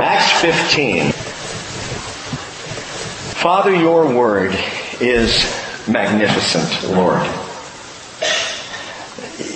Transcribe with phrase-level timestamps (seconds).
[0.00, 1.10] Acts 15.
[3.40, 4.56] Father, your word
[5.00, 5.44] is
[5.88, 7.22] magnificent, Lord.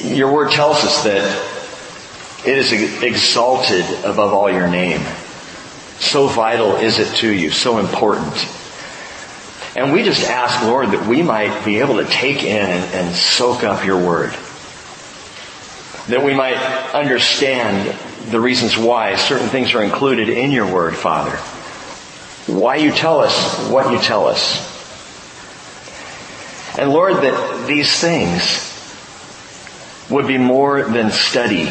[0.05, 1.25] Your word tells us that
[2.45, 2.73] it is
[3.03, 5.01] exalted above all your name.
[6.01, 8.35] So vital is it to you, so important.
[9.77, 13.15] And we just ask, Lord, that we might be able to take in and, and
[13.15, 14.35] soak up your word.
[16.09, 16.57] That we might
[16.95, 17.97] understand
[18.31, 21.37] the reasons why certain things are included in your word, Father.
[22.53, 24.69] Why you tell us what you tell us.
[26.79, 28.69] And Lord, that these things
[30.11, 31.71] would be more than study,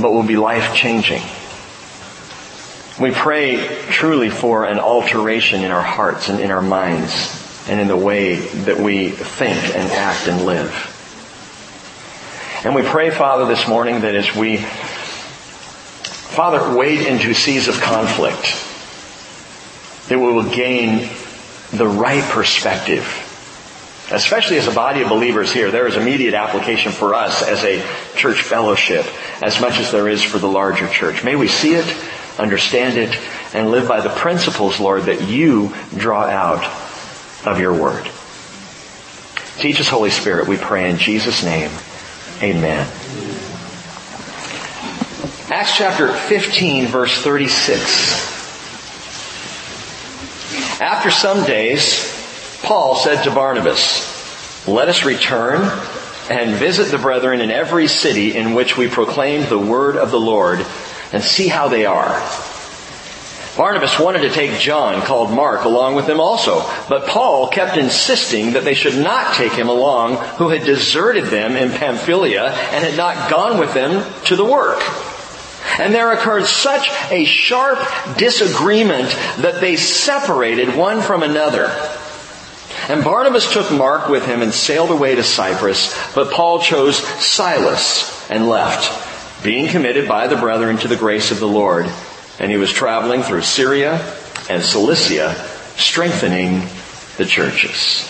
[0.00, 1.22] but will be life changing.
[3.00, 7.88] We pray truly for an alteration in our hearts and in our minds and in
[7.88, 10.91] the way that we think and act and live.
[12.64, 14.58] And we pray, Father, this morning that as we
[16.32, 18.40] Father, wade into seas of conflict,
[20.08, 21.10] that we will gain
[21.72, 23.04] the right perspective.
[24.10, 27.84] Especially as a body of believers here, there is immediate application for us as a
[28.14, 29.04] church fellowship
[29.42, 31.22] as much as there is for the larger church.
[31.22, 31.96] May we see it,
[32.38, 33.14] understand it,
[33.52, 36.64] and live by the principles, Lord, that you draw out
[37.46, 38.08] of your word.
[39.58, 41.70] Teach us, Holy Spirit, we pray in Jesus' name.
[42.42, 42.88] Amen.
[45.48, 48.32] Acts chapter 15 verse 36.
[50.80, 55.62] After some days, Paul said to Barnabas, let us return
[56.28, 60.18] and visit the brethren in every city in which we proclaim the word of the
[60.18, 60.66] Lord
[61.12, 62.20] and see how they are.
[63.56, 68.54] Barnabas wanted to take John, called Mark, along with them also, but Paul kept insisting
[68.54, 72.96] that they should not take him along who had deserted them in Pamphylia and had
[72.96, 74.80] not gone with them to the work.
[75.78, 77.78] And there occurred such a sharp
[78.16, 79.08] disagreement
[79.38, 81.66] that they separated one from another.
[82.88, 88.30] And Barnabas took Mark with him and sailed away to Cyprus, but Paul chose Silas
[88.30, 91.86] and left, being committed by the brethren to the grace of the Lord.
[92.42, 94.14] And he was traveling through Syria
[94.50, 95.34] and Cilicia,
[95.76, 96.68] strengthening
[97.16, 98.08] the churches.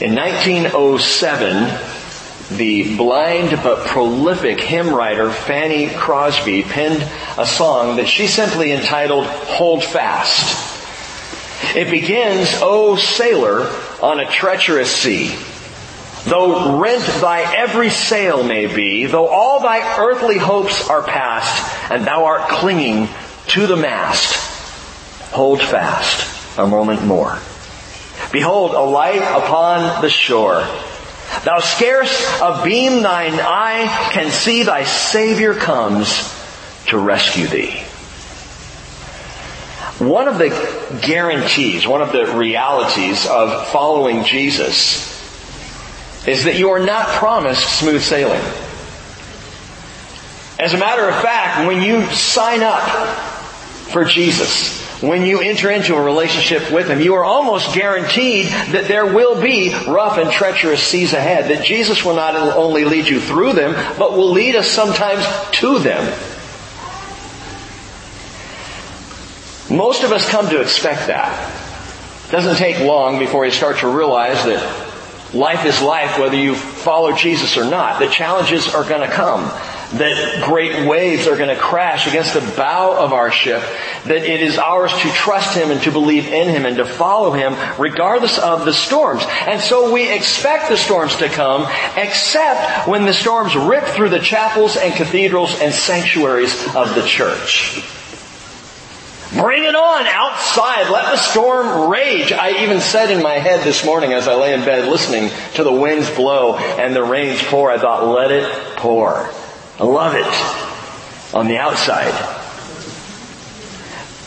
[0.00, 7.02] In 1907, the blind but prolific hymn writer Fanny Crosby penned
[7.36, 10.74] a song that she simply entitled Hold Fast.
[11.74, 13.68] It begins, O sailor
[14.00, 15.34] on a treacherous sea,
[16.26, 22.04] though rent thy every sail may be, though all thy earthly hopes are past, and
[22.04, 23.08] thou art clinging
[23.48, 24.34] to the mast,
[25.32, 27.38] hold fast a moment more.
[28.32, 30.66] Behold, a light upon the shore.
[31.44, 36.32] Thou scarce a beam thine eye can see thy Savior comes
[36.86, 37.82] to rescue thee.
[39.98, 40.50] One of the
[41.02, 45.15] guarantees, one of the realities of following Jesus
[46.26, 48.42] is that you are not promised smooth sailing.
[50.58, 52.82] As a matter of fact, when you sign up
[53.92, 58.88] for Jesus, when you enter into a relationship with Him, you are almost guaranteed that
[58.88, 63.20] there will be rough and treacherous seas ahead, that Jesus will not only lead you
[63.20, 65.24] through them, but will lead us sometimes
[65.60, 66.04] to them.
[69.68, 71.52] Most of us come to expect that.
[72.28, 74.85] It doesn't take long before you start to realize that
[75.34, 77.98] life is life whether you follow Jesus or not.
[77.98, 79.50] The challenges are going to come
[79.92, 83.62] that great waves are going to crash against the bow of our ship,
[84.04, 87.32] that it is ours to trust Him and to believe in Him and to follow
[87.32, 89.22] Him regardless of the storms.
[89.46, 94.18] And so we expect the storms to come, except when the storms rip through the
[94.18, 97.95] chapels and cathedrals and sanctuaries of the church.
[99.32, 100.88] Bring it on outside.
[100.90, 102.32] Let the storm rage.
[102.32, 105.64] I even said in my head this morning as I lay in bed listening to
[105.64, 109.28] the winds blow and the rains pour, I thought, let it pour.
[109.78, 112.12] I love it on the outside.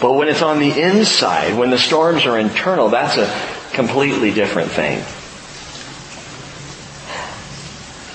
[0.02, 4.72] But when it's on the inside, when the storms are internal, that's a completely different
[4.72, 5.04] thing.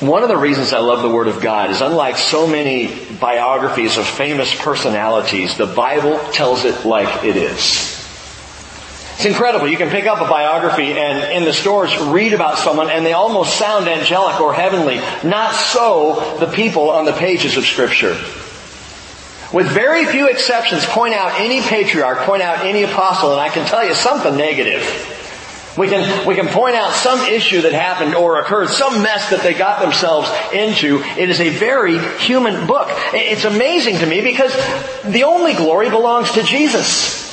[0.00, 3.96] One of the reasons I love the Word of God is unlike so many biographies
[3.96, 7.94] of famous personalities, the Bible tells it like it is.
[9.14, 9.68] It's incredible.
[9.68, 13.12] You can pick up a biography and in the stores read about someone and they
[13.12, 14.96] almost sound angelic or heavenly.
[15.22, 18.16] Not so the people on the pages of scripture.
[19.52, 23.64] With very few exceptions, point out any patriarch, point out any apostle, and I can
[23.68, 24.82] tell you something negative.
[25.76, 29.42] We can, we can point out some issue that happened or occurred, some mess that
[29.42, 31.02] they got themselves into.
[31.18, 32.86] It is a very human book.
[33.12, 34.54] It's amazing to me because
[35.04, 37.24] the only glory belongs to Jesus.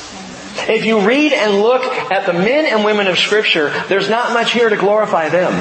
[0.68, 4.52] If you read and look at the men and women of scripture, there's not much
[4.52, 5.52] here to glorify them.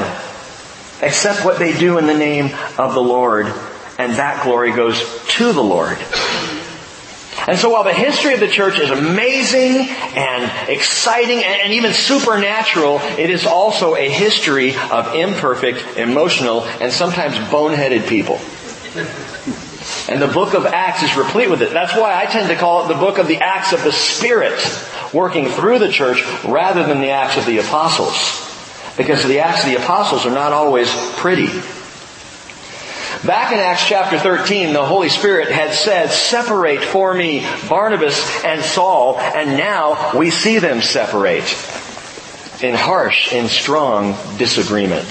[1.03, 2.49] Except what they do in the name
[2.79, 3.45] of the Lord.
[3.99, 4.99] And that glory goes
[5.37, 5.97] to the Lord.
[7.47, 12.99] And so while the history of the church is amazing and exciting and even supernatural,
[13.17, 18.39] it is also a history of imperfect, emotional, and sometimes boneheaded people.
[20.07, 21.71] And the book of Acts is replete with it.
[21.71, 24.59] That's why I tend to call it the book of the Acts of the Spirit,
[25.13, 28.47] working through the church rather than the Acts of the Apostles.
[28.97, 31.47] Because the Acts of the Apostles are not always pretty.
[33.25, 38.63] Back in Acts chapter 13, the Holy Spirit had said, separate for me Barnabas and
[38.63, 41.43] Saul, and now we see them separate
[42.63, 45.05] in harsh and strong disagreement.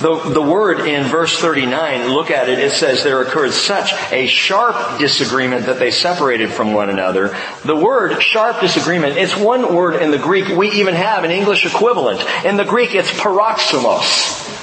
[0.00, 4.28] The, the word in verse 39, look at it, it says there occurred such a
[4.28, 7.36] sharp disagreement that they separated from one another.
[7.64, 10.46] The word sharp disagreement, it's one word in the Greek.
[10.56, 12.20] We even have an English equivalent.
[12.44, 14.60] In the Greek, it's paroxysmos.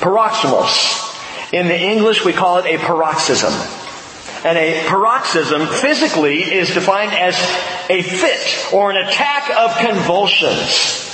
[0.00, 1.52] Paroxysmos.
[1.52, 3.52] In the English, we call it a paroxysm.
[4.44, 7.34] And a paroxysm physically is defined as
[7.90, 11.04] a fit or an attack of convulsions.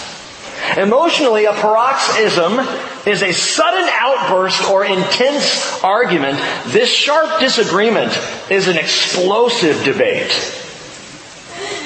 [0.77, 2.59] Emotionally, a paroxysm
[3.07, 6.39] is a sudden outburst or intense argument.
[6.67, 8.13] This sharp disagreement
[8.51, 10.33] is an explosive debate.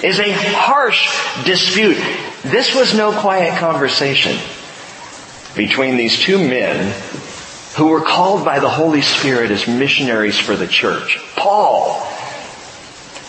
[0.03, 1.09] Is a harsh
[1.45, 1.99] dispute.
[2.43, 4.37] This was no quiet conversation
[5.57, 6.95] between these two men
[7.77, 11.19] who were called by the Holy Spirit as missionaries for the church.
[11.37, 12.05] Paul.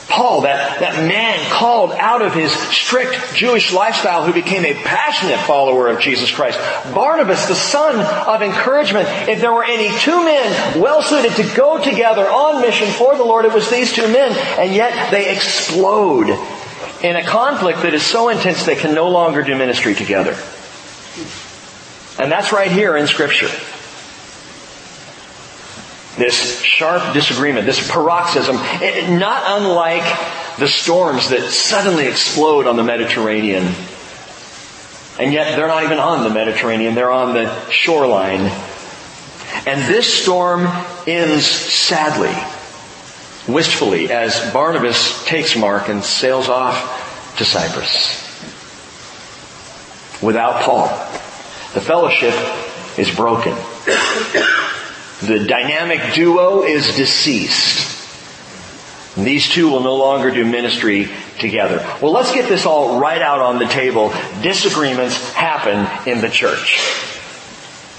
[0.07, 5.37] Paul, that, that man called out of his strict Jewish lifestyle who became a passionate
[5.41, 6.57] follower of Jesus Christ.
[6.95, 9.07] Barnabas, the son of encouragement.
[9.29, 13.23] If there were any two men well suited to go together on mission for the
[13.23, 14.35] Lord, it was these two men.
[14.59, 16.29] And yet they explode
[17.03, 20.35] in a conflict that is so intense they can no longer do ministry together.
[22.19, 23.49] And that's right here in scripture.
[26.17, 30.03] This sharp disagreement, this paroxysm, not unlike
[30.59, 33.73] the storms that suddenly explode on the Mediterranean.
[35.17, 38.51] And yet they're not even on the Mediterranean, they're on the shoreline.
[39.65, 40.67] And this storm
[41.07, 42.35] ends sadly,
[43.47, 48.25] wistfully, as Barnabas takes Mark and sails off to Cyprus.
[50.21, 51.18] Without Paul.
[51.73, 52.33] The fellowship
[52.97, 53.53] is broken.
[55.21, 57.97] The dynamic duo is deceased.
[59.15, 61.85] These two will no longer do ministry together.
[62.01, 64.13] Well, let's get this all right out on the table.
[64.41, 66.79] Disagreements happen in the church.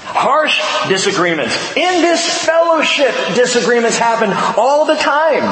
[0.04, 1.54] Harsh disagreements.
[1.76, 5.44] In this fellowship, disagreements happen all the time.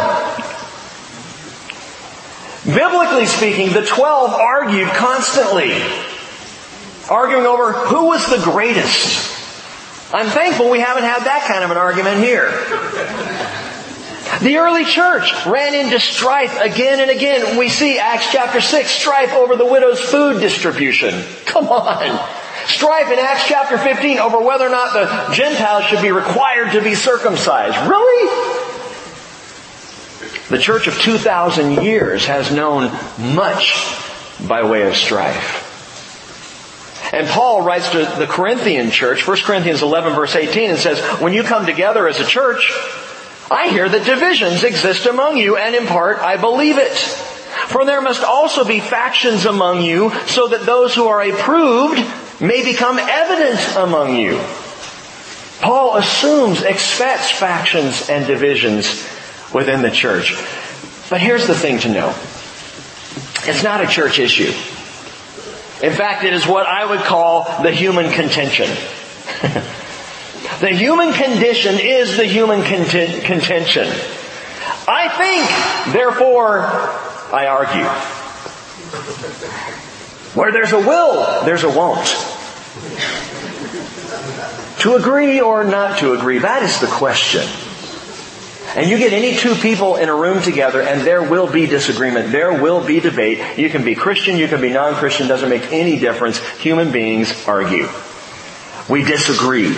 [2.64, 5.72] Biblically speaking, the twelve argued constantly
[7.10, 9.36] arguing over who was the greatest.
[10.12, 12.50] I'm thankful we haven't had that kind of an argument here.
[14.42, 17.58] The early church ran into strife again and again.
[17.58, 21.24] We see Acts chapter 6, strife over the widow's food distribution.
[21.44, 22.20] Come on.
[22.66, 26.82] Strife in Acts chapter 15 over whether or not the Gentiles should be required to
[26.82, 27.76] be circumcised.
[27.88, 28.58] Really?
[30.50, 32.90] The church of 2,000 years has known
[33.34, 33.74] much
[34.46, 35.67] by way of strife.
[37.12, 41.32] And Paul writes to the Corinthian church, 1 Corinthians 11 verse 18, and says, when
[41.32, 42.72] you come together as a church,
[43.50, 46.92] I hear that divisions exist among you, and in part I believe it.
[46.92, 51.98] For there must also be factions among you, so that those who are approved
[52.40, 54.38] may become evident among you.
[55.60, 58.86] Paul assumes, expects factions and divisions
[59.52, 60.36] within the church.
[61.10, 62.10] But here's the thing to know.
[63.48, 64.52] It's not a church issue.
[65.82, 68.66] In fact, it is what I would call the human contention.
[70.60, 73.86] the human condition is the human conten- contention.
[74.88, 76.62] I think, therefore,
[77.32, 77.84] I argue.
[80.34, 82.06] Where there's a will, there's a won't.
[84.80, 87.46] To agree or not to agree, that is the question.
[88.76, 92.32] And you get any two people in a room together and there will be disagreement.
[92.32, 93.58] There will be debate.
[93.58, 96.38] You can be Christian, you can be non-Christian, doesn't make any difference.
[96.58, 97.88] Human beings argue.
[98.88, 99.74] We disagree.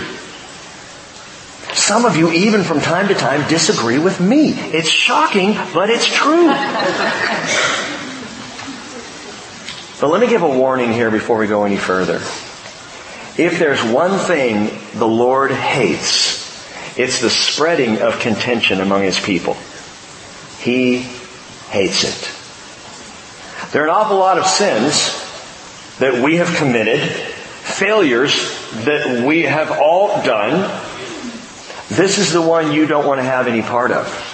[1.72, 4.50] Some of you even from time to time disagree with me.
[4.50, 6.48] It's shocking, but it's true.
[10.00, 12.16] But let me give a warning here before we go any further.
[13.36, 16.39] If there's one thing the Lord hates,
[17.00, 19.54] it's the spreading of contention among His people.
[20.60, 20.98] He
[21.70, 23.72] hates it.
[23.72, 25.16] There are an awful lot of sins
[25.98, 28.32] that we have committed, failures
[28.84, 30.68] that we have all done.
[31.88, 34.29] This is the one you don't want to have any part of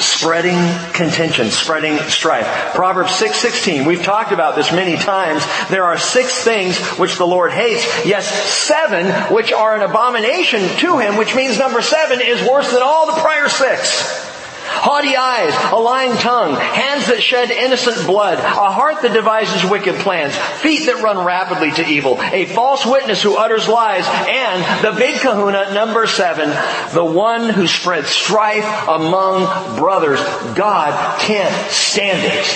[0.00, 0.56] spreading
[0.92, 2.46] contention, spreading strife.
[2.74, 3.84] Proverbs 6:16.
[3.84, 5.44] We've talked about this many times.
[5.68, 7.84] There are six things which the Lord hates.
[8.04, 12.82] Yes, seven which are an abomination to him, which means number 7 is worse than
[12.82, 14.33] all the prior six.
[14.76, 19.94] Haughty eyes, a lying tongue, hands that shed innocent blood, a heart that devises wicked
[19.96, 24.98] plans, feet that run rapidly to evil, a false witness who utters lies, and the
[24.98, 26.50] big kahuna, number seven,
[26.92, 30.20] the one who spreads strife among brothers.
[30.54, 32.46] God can't stand it.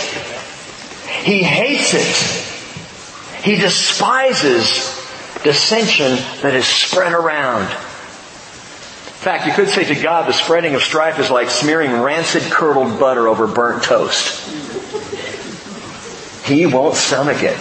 [1.24, 3.44] He hates it.
[3.44, 4.98] He despises
[5.42, 7.68] dissension that is spread around.
[9.18, 12.44] In fact, you could say to God, the spreading of strife is like smearing rancid
[12.52, 14.48] curdled butter over burnt toast.
[16.46, 17.58] He won't stomach it.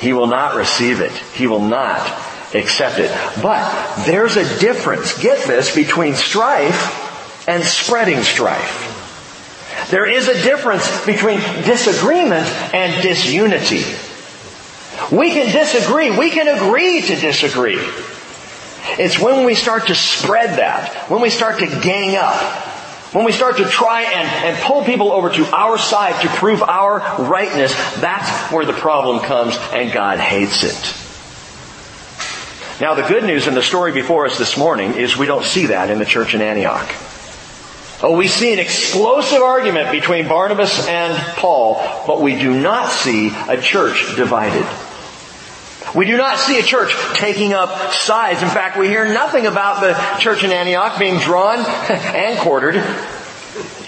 [0.00, 1.12] He will not receive it.
[1.12, 2.00] He will not
[2.54, 3.10] accept it.
[3.42, 9.86] But there's a difference, get this, between strife and spreading strife.
[9.90, 13.84] There is a difference between disagreement and disunity.
[15.14, 16.16] We can disagree.
[16.16, 17.86] We can agree to disagree.
[18.98, 22.40] It's when we start to spread that, when we start to gang up,
[23.12, 26.62] when we start to try and, and pull people over to our side to prove
[26.62, 30.96] our rightness, that's where the problem comes and God hates it.
[32.80, 35.66] Now the good news in the story before us this morning is we don't see
[35.66, 36.88] that in the church in Antioch.
[38.02, 41.74] Oh, we see an explosive argument between Barnabas and Paul,
[42.06, 44.64] but we do not see a church divided.
[45.94, 48.42] We do not see a church taking up sides.
[48.42, 51.58] In fact, we hear nothing about the church in Antioch being drawn
[51.88, 52.76] and quartered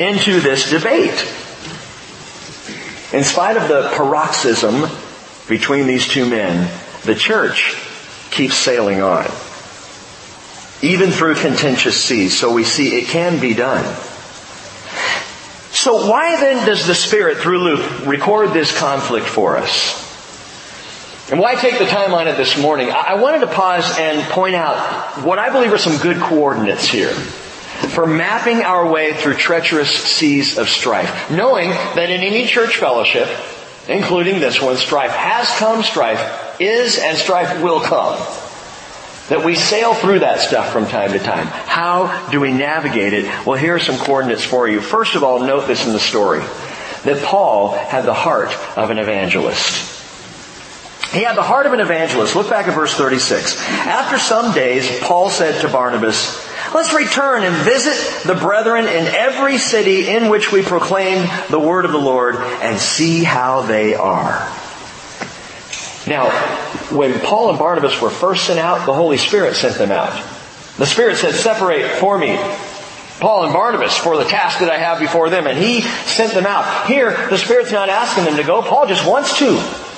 [0.01, 1.29] into this debate.
[3.13, 4.91] In spite of the paroxysm
[5.49, 6.69] between these two men,
[7.05, 7.77] the church
[8.31, 9.27] keeps sailing on.
[10.81, 13.85] Even through contentious seas, so we see it can be done.
[15.71, 20.12] So why then does the Spirit, through Luke, record this conflict for us?
[21.33, 22.91] And why take the time on it this morning?
[22.91, 27.09] I wanted to pause and point out what I believe are some good coordinates here
[27.09, 31.31] for mapping our way through treacherous seas of strife.
[31.31, 33.29] Knowing that in any church fellowship,
[33.89, 38.19] including this one, strife has come, strife is, and strife will come.
[39.31, 41.47] That we sail through that stuff from time to time.
[41.47, 43.47] How do we navigate it?
[43.47, 44.83] Well, here are some coordinates for you.
[44.83, 46.41] First of all, note this in the story.
[47.05, 49.92] That Paul had the heart of an evangelist.
[51.13, 52.35] He had the heart of an evangelist.
[52.35, 53.61] Look back at verse 36.
[53.69, 59.59] After some days, Paul said to Barnabas, Let's return and visit the brethren in every
[59.59, 64.39] city in which we proclaim the word of the Lord and see how they are.
[66.07, 66.31] Now,
[66.91, 70.13] when Paul and Barnabas were first sent out, the Holy Spirit sent them out.
[70.79, 72.39] The Spirit said, separate for me
[73.21, 75.47] Paul and Barnabas for the task that I have before them.
[75.47, 76.89] And he sent them out.
[76.89, 78.63] Here, the Spirit's not asking them to go.
[78.63, 79.92] Paul just wants to.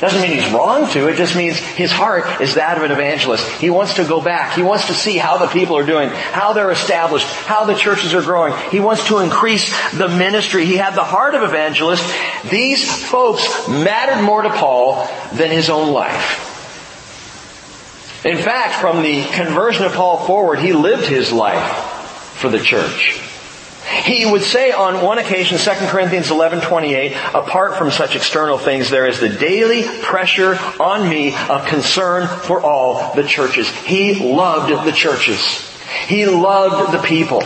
[0.00, 3.48] Doesn't mean he's wrong to, it just means his heart is that of an evangelist.
[3.60, 4.56] He wants to go back.
[4.56, 8.12] He wants to see how the people are doing, how they're established, how the churches
[8.12, 8.54] are growing.
[8.70, 10.66] He wants to increase the ministry.
[10.66, 12.04] He had the heart of evangelist.
[12.50, 16.50] These folks mattered more to Paul than his own life.
[18.24, 21.76] In fact, from the conversion of Paul forward, he lived his life
[22.34, 23.20] for the church.
[23.84, 29.06] He would say on one occasion, 2 Corinthians 11:28, apart from such external things, there
[29.06, 33.68] is the daily pressure on me of concern for all the churches.
[33.68, 35.70] He loved the churches.
[36.06, 37.42] He loved the people.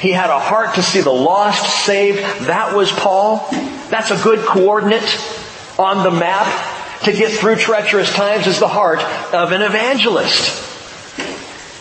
[0.00, 2.20] He had a heart to see the lost saved.
[2.46, 3.46] That was Paul.
[3.90, 5.18] That's a good coordinate
[5.78, 6.46] on the map
[7.02, 9.02] to get through treacherous times is the heart
[9.34, 10.66] of an evangelist.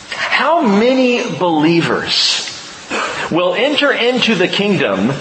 [0.10, 2.49] How many believers
[3.32, 5.12] will enter into the kingdom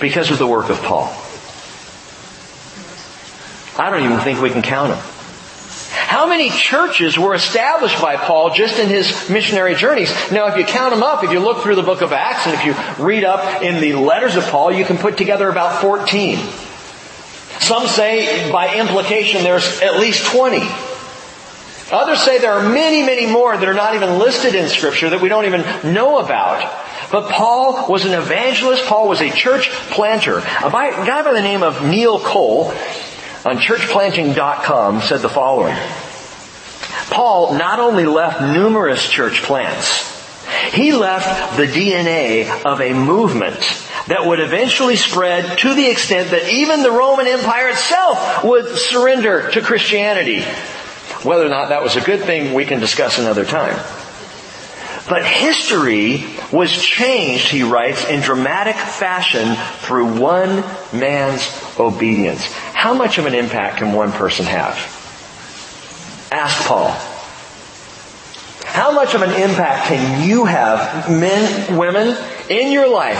[0.00, 1.14] because of the work of Paul.
[3.78, 5.02] I don't even think we can count them.
[5.92, 10.10] How many churches were established by Paul just in his missionary journeys?
[10.30, 12.54] Now, if you count them up, if you look through the book of Acts and
[12.54, 16.38] if you read up in the letters of Paul, you can put together about 14.
[17.60, 20.60] Some say by implication there's at least 20.
[21.92, 25.20] Others say there are many, many more that are not even listed in scripture that
[25.20, 26.60] we don't even know about.
[27.10, 28.86] But Paul was an evangelist.
[28.86, 30.38] Paul was a church planter.
[30.38, 32.68] A guy by the name of Neil Cole
[33.44, 35.76] on churchplanting.com said the following.
[37.10, 40.10] Paul not only left numerous church plants,
[40.72, 43.60] he left the DNA of a movement
[44.08, 49.50] that would eventually spread to the extent that even the Roman Empire itself would surrender
[49.50, 50.44] to Christianity.
[51.24, 53.76] Whether or not that was a good thing, we can discuss another time.
[55.08, 61.48] But history was changed, he writes, in dramatic fashion through one man's
[61.78, 62.44] obedience.
[62.72, 64.76] How much of an impact can one person have?
[66.30, 66.90] Ask Paul.
[68.64, 72.16] How much of an impact can you have, men, women,
[72.48, 73.18] in your life?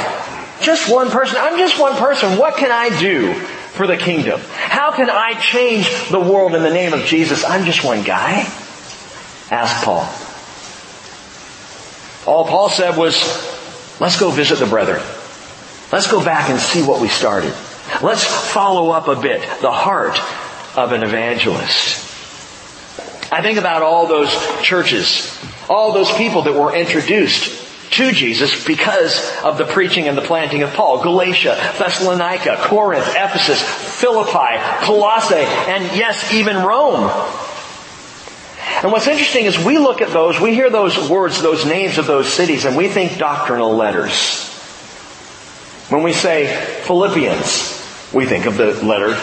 [0.62, 1.36] Just one person.
[1.40, 2.38] I'm just one person.
[2.38, 3.34] What can I do
[3.72, 4.40] for the kingdom?
[4.40, 7.44] How can I change the world in the name of Jesus?
[7.44, 8.40] I'm just one guy.
[9.50, 10.08] Ask Paul.
[12.26, 13.16] All Paul said was,
[14.00, 15.02] let's go visit the brethren.
[15.90, 17.54] Let's go back and see what we started.
[18.02, 20.18] Let's follow up a bit the heart
[20.76, 22.10] of an evangelist.
[23.32, 25.38] I think about all those churches,
[25.68, 27.61] all those people that were introduced
[27.92, 31.02] to Jesus because of the preaching and the planting of Paul.
[31.02, 33.62] Galatia, Thessalonica, Corinth, Ephesus,
[34.00, 37.10] Philippi, Colossae, and yes, even Rome.
[38.82, 42.06] And what's interesting is we look at those, we hear those words, those names of
[42.06, 44.48] those cities, and we think doctrinal letters.
[45.88, 46.46] When we say
[46.84, 49.14] Philippians, we think of the letter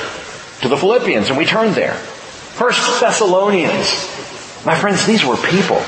[0.61, 1.93] to the Philippians, and we turn there.
[1.93, 4.07] First Thessalonians.
[4.65, 5.81] My friends, these were people.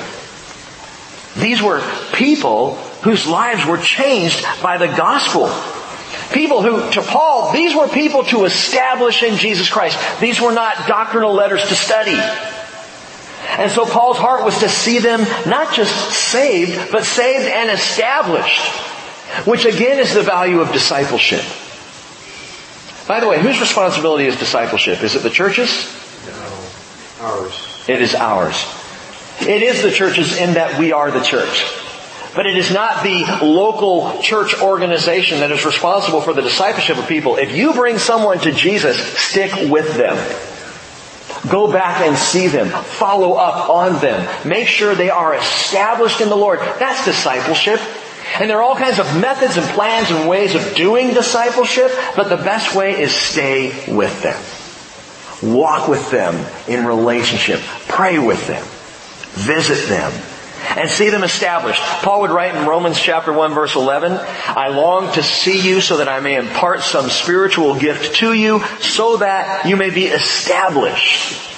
[1.37, 1.81] These were
[2.13, 5.49] people whose lives were changed by the gospel.
[6.33, 9.97] People who, to Paul, these were people to establish in Jesus Christ.
[10.19, 12.19] These were not doctrinal letters to study.
[13.57, 18.61] And so Paul's heart was to see them not just saved, but saved and established.
[19.45, 21.43] Which again is the value of discipleship.
[23.07, 25.01] By the way, whose responsibility is discipleship?
[25.03, 25.69] Is it the church's?
[26.27, 27.25] No.
[27.25, 27.85] Ours.
[27.87, 28.80] It is ours.
[29.41, 31.65] It is the churches in that we are the church.
[32.33, 37.07] But it is not the local church organization that is responsible for the discipleship of
[37.07, 37.35] people.
[37.35, 40.15] If you bring someone to Jesus, stick with them.
[41.49, 42.69] Go back and see them.
[42.69, 44.47] Follow up on them.
[44.47, 46.59] Make sure they are established in the Lord.
[46.59, 47.81] That's discipleship.
[48.39, 52.29] And there are all kinds of methods and plans and ways of doing discipleship, but
[52.29, 54.39] the best way is stay with them.
[55.53, 56.35] Walk with them
[56.67, 57.59] in relationship.
[57.87, 58.65] Pray with them.
[59.33, 60.11] Visit them
[60.77, 61.81] and see them established.
[61.81, 65.97] Paul would write in Romans chapter 1 verse 11, I long to see you so
[65.97, 71.49] that I may impart some spiritual gift to you so that you may be established.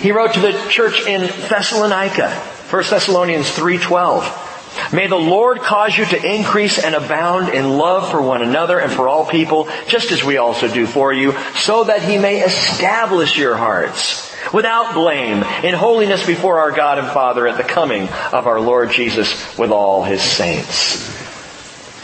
[0.00, 2.30] He wrote to the church in Thessalonica,
[2.70, 4.92] 1 Thessalonians 3:12.
[4.92, 8.92] May the Lord cause you to increase and abound in love for one another and
[8.92, 13.38] for all people, just as we also do for you, so that he may establish
[13.38, 18.46] your hearts without blame, in holiness before our God and Father at the coming of
[18.46, 21.12] our Lord Jesus with all his saints.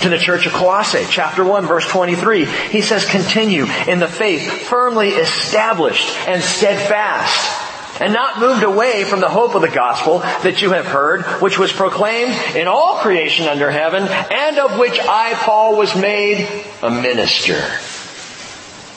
[0.00, 4.50] To the church of Colossae, chapter 1, verse 23, he says, continue in the faith,
[4.62, 7.68] firmly established and steadfast
[8.00, 11.58] and not moved away from the hope of the gospel that you have heard, which
[11.58, 16.48] was proclaimed in all creation under heaven, and of which I, Paul, was made
[16.82, 17.62] a minister.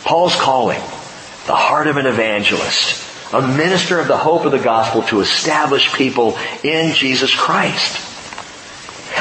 [0.06, 0.80] Paul's calling,
[1.48, 5.92] the heart of an evangelist, a minister of the hope of the gospel to establish
[5.94, 8.10] people in Jesus Christ.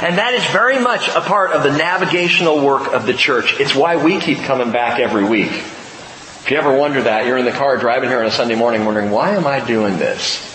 [0.02, 3.58] And that is very much a part of the navigational work of the church.
[3.58, 5.50] It's why we keep coming back every week.
[5.50, 8.84] If you ever wonder that, you're in the car driving here on a Sunday morning
[8.84, 10.50] wondering, why am I doing this?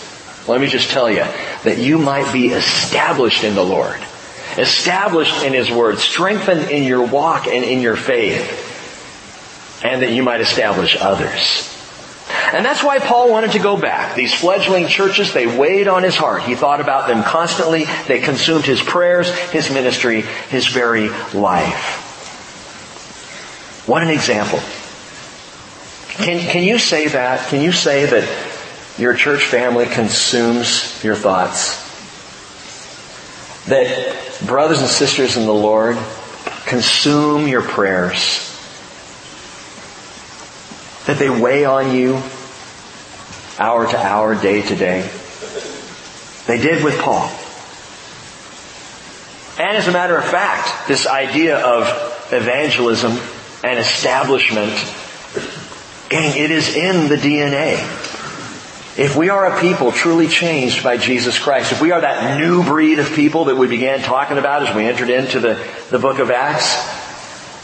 [0.48, 1.24] Let me just tell you
[1.64, 4.00] that you might be established in the Lord,
[4.58, 8.66] established in His Word, strengthened in your walk and in your faith,
[9.84, 11.77] and that you might establish others.
[12.30, 14.16] And that's why Paul wanted to go back.
[14.16, 16.44] These fledgling churches, they weighed on his heart.
[16.44, 17.86] He thought about them constantly.
[18.08, 22.04] They consumed his prayers, his ministry, his very life.
[23.88, 24.60] What an example.
[26.24, 27.48] Can, can you say that?
[27.48, 28.28] Can you say that
[28.98, 31.86] your church family consumes your thoughts?
[33.68, 35.98] That brothers and sisters in the Lord
[36.66, 38.57] consume your prayers?
[41.08, 42.22] That they weigh on you
[43.58, 45.10] hour to hour, day to day.
[46.46, 47.32] They did with Paul.
[49.60, 51.88] And as a matter of fact, this idea of
[52.32, 53.18] evangelism
[53.64, 54.72] and establishment,
[56.10, 57.76] gang, it is in the DNA.
[58.98, 62.64] If we are a people truly changed by Jesus Christ, if we are that new
[62.64, 66.20] breed of people that we began talking about as we entered into the, the book
[66.20, 67.07] of Acts,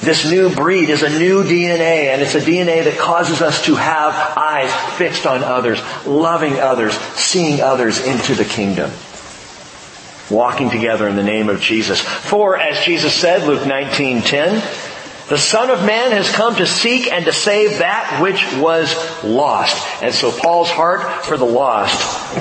[0.03, 3.75] this new breed is a new DNA and it's a DNA that causes us to
[3.75, 8.91] have eyes fixed on others, loving others, seeing others into the kingdom.
[10.29, 11.99] Walking together in the name of Jesus.
[12.01, 14.61] For, as Jesus said, Luke 19:10,
[15.29, 20.03] the Son of Man has come to seek and to save that which was lost.
[20.03, 22.35] And so Paul's heart for the lost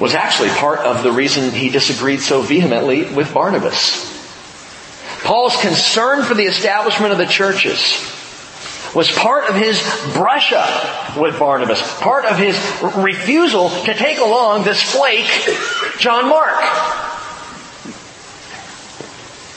[0.00, 4.17] was actually part of the reason he disagreed so vehemently with Barnabas.
[5.28, 7.78] Paul's concern for the establishment of the churches
[8.94, 9.78] was part of his
[10.14, 12.56] brush up with Barnabas, part of his
[12.96, 15.28] refusal to take along this flake,
[15.98, 16.62] John Mark.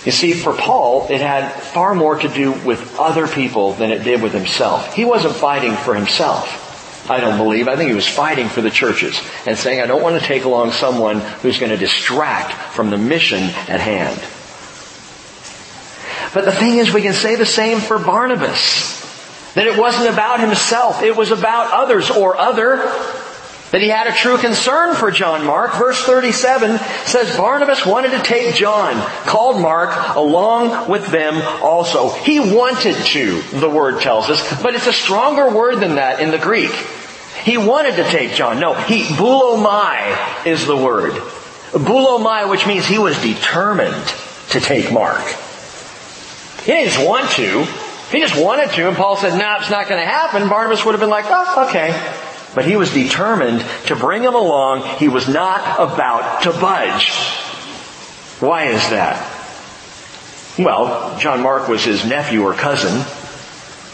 [0.06, 4.04] You see, for Paul, it had far more to do with other people than it
[4.04, 4.94] did with himself.
[4.94, 7.10] He wasn't fighting for himself.
[7.10, 7.70] I don't believe.
[7.70, 10.44] I think he was fighting for the churches and saying, I don't want to take
[10.44, 14.22] along someone who's going to distract from the mission at hand.
[16.34, 19.00] But the thing is, we can say the same for Barnabas.
[19.54, 22.78] That it wasn't about himself, it was about others or other.
[23.72, 25.76] That he had a true concern for John Mark.
[25.76, 32.10] Verse 37 says Barnabas wanted to take John, called Mark, along with them also.
[32.10, 36.32] He wanted to, the word tells us, but it's a stronger word than that in
[36.32, 36.72] the Greek.
[37.44, 38.60] He wanted to take John.
[38.60, 41.14] No, he, boulomai is the word.
[41.72, 44.06] Boulomai, which means he was determined
[44.50, 45.24] to take Mark.
[46.64, 47.66] He didn't just want to.
[48.12, 50.92] He just wanted to, and Paul said, no, it's not going to happen, Barnabas would
[50.92, 51.92] have been like, oh, okay.
[52.54, 54.84] But he was determined to bring him along.
[54.98, 57.12] He was not about to budge.
[58.42, 59.30] Why is that?
[60.60, 63.06] Well, John Mark was his nephew or cousin.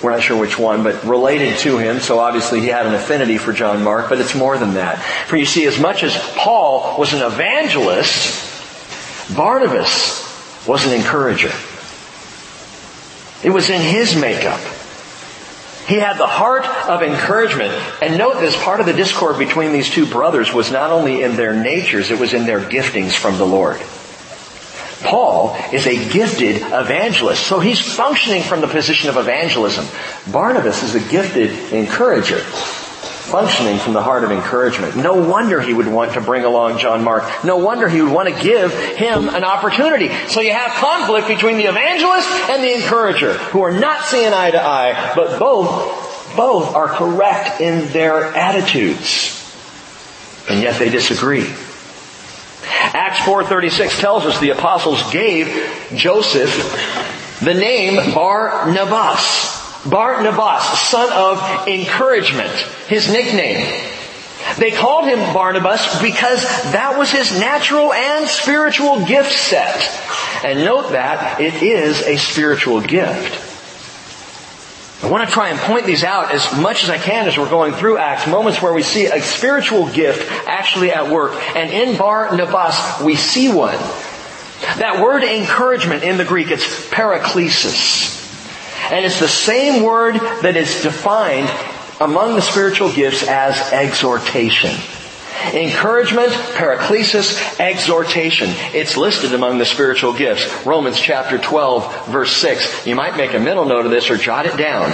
[0.02, 3.38] We're not sure which one, but related to him, so obviously he had an affinity
[3.38, 4.98] for John Mark, but it's more than that.
[5.28, 11.52] For you see, as much as Paul was an evangelist, Barnabas was an encourager.
[13.44, 14.60] It was in his makeup.
[15.88, 17.72] He had the heart of encouragement.
[18.02, 21.36] And note this, part of the discord between these two brothers was not only in
[21.36, 23.80] their natures, it was in their giftings from the Lord.
[25.04, 29.86] Paul is a gifted evangelist, so he's functioning from the position of evangelism.
[30.32, 32.42] Barnabas is a gifted encourager
[33.28, 34.96] functioning from the heart of encouragement.
[34.96, 37.44] No wonder he would want to bring along John Mark.
[37.44, 40.10] No wonder he would want to give him an opportunity.
[40.28, 44.52] So you have conflict between the evangelist and the encourager who are not seeing eye
[44.52, 49.34] to eye, but both, both are correct in their attitudes.
[50.50, 51.46] And yet they disagree.
[52.64, 55.48] Acts 4.36 tells us the apostles gave
[55.94, 56.50] Joseph
[57.42, 59.57] the name Barnabas.
[59.90, 62.52] Barnabas, son of encouragement,
[62.88, 63.66] his nickname.
[64.58, 69.76] They called him Barnabas because that was his natural and spiritual gift set.
[70.44, 73.44] And note that it is a spiritual gift.
[75.04, 77.50] I want to try and point these out as much as I can as we're
[77.50, 81.34] going through Acts, moments where we see a spiritual gift actually at work.
[81.56, 83.78] And in Barnabas, we see one.
[84.80, 88.07] That word encouragement in the Greek, it's paraklesis.
[88.92, 91.50] And it's the same word that is defined
[92.00, 94.76] among the spiritual gifts as exhortation.
[95.54, 98.50] Encouragement, paraklesis, exhortation.
[98.74, 100.66] It's listed among the spiritual gifts.
[100.66, 102.88] Romans chapter 12 verse 6.
[102.88, 104.90] You might make a mental note of this or jot it down.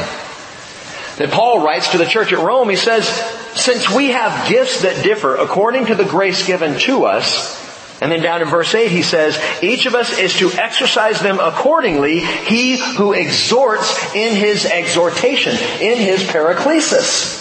[1.17, 3.08] That Paul writes to the church at Rome, he says,
[3.56, 7.62] since we have gifts that differ according to the grace given to us,
[8.04, 11.39] and then down in verse 8 he says, each of us is to exercise them
[11.39, 17.39] accordingly, he who exhorts in his exhortation, in his paraklesis.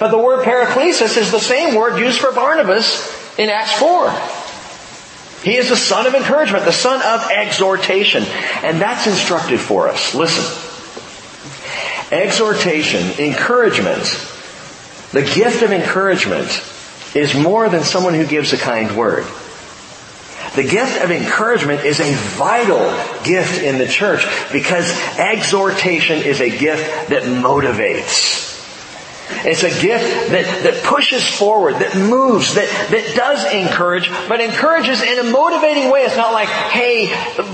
[0.00, 4.10] But the word paraklesis is the same word used for Barnabas in Acts 4.
[5.42, 8.24] He is the son of encouragement, the son of exhortation.
[8.62, 10.14] And that's instructive for us.
[10.14, 10.46] Listen.
[12.10, 14.04] Exhortation, encouragement,
[15.12, 16.48] the gift of encouragement
[17.14, 19.26] is more than someone who gives a kind word.
[20.54, 22.78] The gift of encouragement is a vital
[23.24, 28.50] gift in the church because exhortation is a gift that motivates.
[29.46, 35.00] It's a gift that, that pushes forward, that moves, that, that does encourage, but encourages
[35.00, 36.02] in a motivating way.
[36.02, 37.08] It's not like, hey,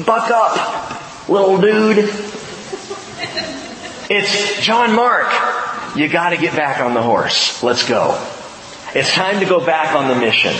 [0.04, 1.98] buck up, little dude.
[4.10, 5.30] It's John Mark.
[5.96, 7.62] You gotta get back on the horse.
[7.62, 8.20] Let's go.
[8.94, 10.54] It's time to go back on the mission.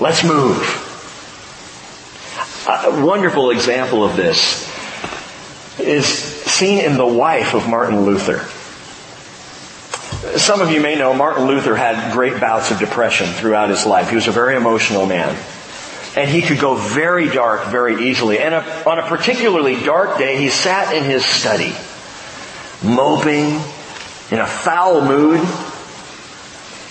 [0.00, 0.89] Let's move.
[2.70, 4.64] A wonderful example of this
[5.80, 8.46] is seen in the wife of Martin Luther.
[10.38, 14.10] Some of you may know Martin Luther had great bouts of depression throughout his life.
[14.10, 15.36] He was a very emotional man.
[16.16, 18.38] And he could go very dark very easily.
[18.38, 21.74] And on a particularly dark day, he sat in his study,
[22.84, 23.60] moping,
[24.30, 25.40] in a foul mood.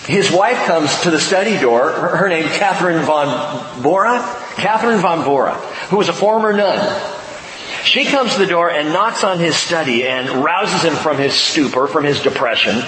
[0.04, 5.54] His wife comes to the study door, her name Catherine von Bora, Catherine von Bora,
[5.88, 6.78] who was a former nun.
[7.84, 11.34] She comes to the door and knocks on his study and rouses him from his
[11.34, 12.82] stupor, from his depression.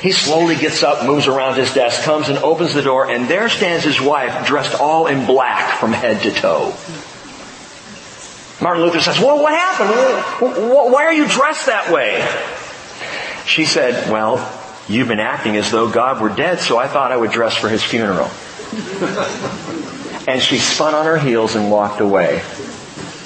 [0.00, 3.48] He slowly gets up, moves around his desk, comes and opens the door, and there
[3.48, 6.74] stands his wife dressed all in black from head to toe.
[8.60, 9.90] Martin Luther says, well, what happened?
[10.92, 12.26] Why are you dressed that way?
[13.46, 14.38] She said, well,
[14.88, 17.68] you've been acting as though God were dead, so I thought I would dress for
[17.68, 18.30] his funeral.
[20.26, 22.42] and she spun on her heels and walked away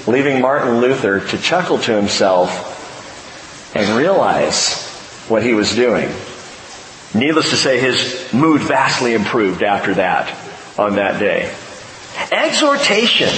[0.07, 4.87] leaving Martin Luther to chuckle to himself and realize
[5.29, 6.09] what he was doing.
[7.15, 10.37] Needless to say, his mood vastly improved after that,
[10.79, 11.53] on that day.
[12.31, 13.33] Exhortation.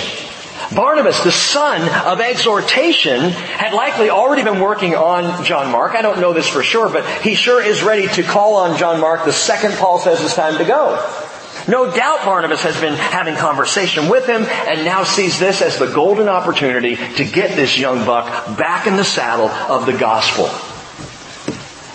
[0.75, 5.95] Barnabas, the son of exhortation, had likely already been working on John Mark.
[5.95, 9.01] I don't know this for sure, but he sure is ready to call on John
[9.01, 10.97] Mark the second Paul says it's time to go.
[11.69, 15.93] No doubt Barnabas has been having conversation with him and now sees this as the
[15.93, 20.49] golden opportunity to get this young buck back in the saddle of the gospel.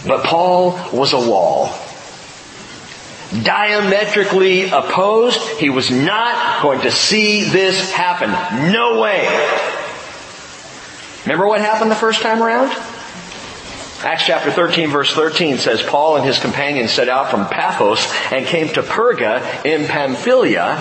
[0.08, 1.74] But Paul was a wall.
[3.42, 5.40] Diametrically opposed.
[5.58, 8.30] He was not going to see this happen.
[8.72, 9.26] No way.
[11.26, 12.72] Remember what happened the first time around?
[14.04, 18.46] Acts chapter 13 verse 13 says, Paul and his companions set out from Paphos and
[18.46, 20.76] came to Perga in Pamphylia,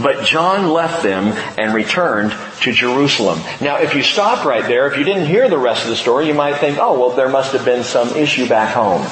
[0.00, 3.40] but John left them and returned to Jerusalem.
[3.60, 6.28] Now, if you stop right there, if you didn't hear the rest of the story,
[6.28, 9.04] you might think, oh, well, there must have been some issue back home.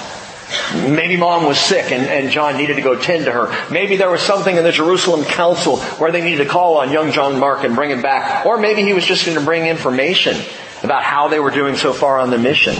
[0.94, 3.72] Maybe mom was sick and, and John needed to go tend to her.
[3.72, 7.10] Maybe there was something in the Jerusalem council where they needed to call on young
[7.10, 8.46] John Mark and bring him back.
[8.46, 10.36] Or maybe he was just going to bring information
[10.84, 12.76] about how they were doing so far on the mission.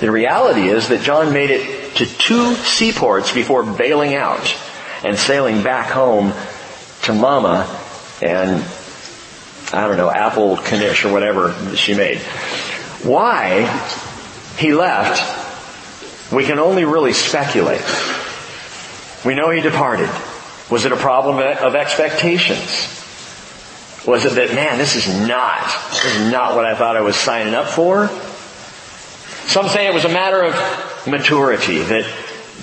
[0.00, 4.54] The reality is that John made it to two seaports before bailing out
[5.02, 6.32] and sailing back home
[7.02, 7.66] to Mama
[8.22, 8.64] and
[9.72, 12.18] I don't know, apple knish or whatever she made.
[13.02, 13.64] Why
[14.58, 17.82] he left, we can only really speculate.
[19.24, 20.10] We know he departed.
[20.70, 22.92] Was it a problem of expectations?
[24.06, 27.16] Was it that, man, this is not, this is not what I thought I was
[27.16, 28.08] signing up for?
[29.46, 32.04] Some say it was a matter of maturity, that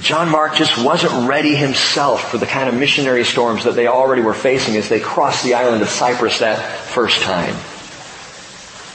[0.02, 4.22] John Mark just wasn't ready himself for the kind of missionary storms that they already
[4.22, 7.56] were facing as they crossed the island of Cyprus that first time.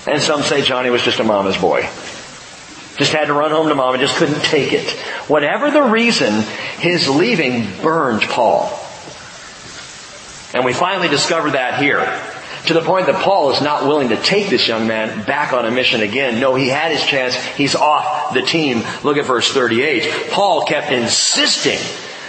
[0.06, 1.88] And some say Johnny was just a mama's boy.
[2.98, 4.90] Just had to run home to mom and just couldn't take it.
[5.28, 6.42] Whatever the reason,
[6.78, 8.66] his leaving burned Paul.
[10.52, 12.00] And we finally discover that here.
[12.66, 15.64] To the point that Paul is not willing to take this young man back on
[15.64, 16.40] a mission again.
[16.40, 17.34] No, he had his chance.
[17.34, 18.82] He's off the team.
[19.04, 20.30] Look at verse 38.
[20.30, 21.78] Paul kept insisting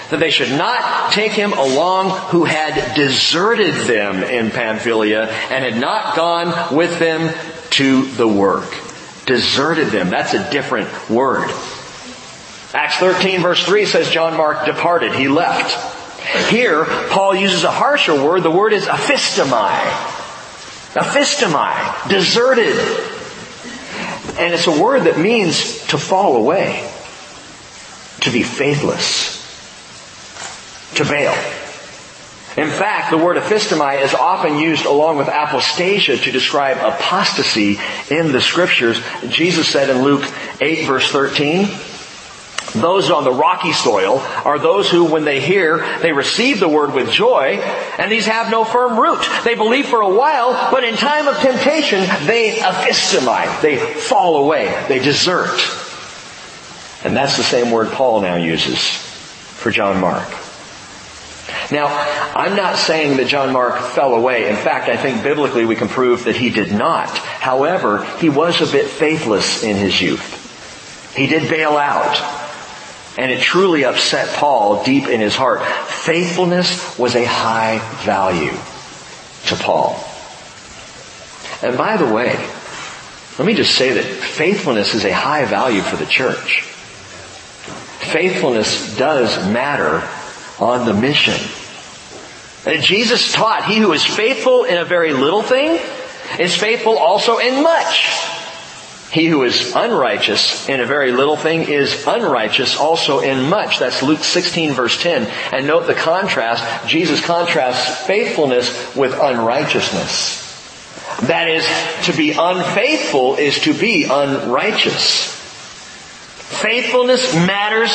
[0.10, 5.80] that they should not take him along who had deserted them in Pamphylia and had
[5.80, 7.34] not gone with them
[7.72, 8.70] to the work.
[9.26, 10.10] Deserted them.
[10.10, 11.50] That's a different word.
[12.74, 15.14] Acts 13 verse 3 says John Mark departed.
[15.14, 15.98] He left.
[16.50, 18.44] Here, Paul uses a harsher word.
[18.44, 20.18] The word is aphistomai.
[20.94, 22.76] Aphistomai, deserted.
[24.40, 26.90] And it's a word that means to fall away,
[28.22, 29.38] to be faithless,
[30.96, 31.34] to bail.
[32.58, 38.32] In fact, the word aphistomai is often used along with apostasia to describe apostasy in
[38.32, 39.00] the scriptures.
[39.30, 40.26] Jesus said in Luke
[40.60, 41.68] 8 verse 13,
[42.74, 46.94] those on the rocky soil are those who, when they hear, they receive the word
[46.94, 47.60] with joy,
[47.98, 49.26] and these have no firm root.
[49.44, 53.62] They believe for a while, but in time of temptation, they aphistomai.
[53.62, 54.86] They fall away.
[54.88, 55.60] They desert.
[57.04, 60.28] And that's the same word Paul now uses for John Mark.
[61.72, 61.88] Now,
[62.36, 64.50] I'm not saying that John Mark fell away.
[64.50, 67.10] In fact, I think biblically we can prove that he did not.
[67.10, 71.16] However, he was a bit faithless in his youth.
[71.16, 72.39] He did bail out.
[73.20, 75.62] And it truly upset Paul deep in his heart.
[75.90, 78.54] Faithfulness was a high value
[79.48, 80.02] to Paul.
[81.62, 82.34] And by the way,
[83.38, 86.62] let me just say that faithfulness is a high value for the church.
[88.14, 90.02] Faithfulness does matter
[90.58, 91.36] on the mission.
[92.66, 95.78] And Jesus taught, he who is faithful in a very little thing
[96.40, 98.39] is faithful also in much.
[99.12, 103.80] He who is unrighteous in a very little thing is unrighteous also in much.
[103.80, 105.26] That's Luke 16 verse 10.
[105.52, 106.88] And note the contrast.
[106.88, 110.46] Jesus contrasts faithfulness with unrighteousness.
[111.24, 111.66] That is,
[112.06, 115.36] to be unfaithful is to be unrighteous.
[116.62, 117.92] Faithfulness matters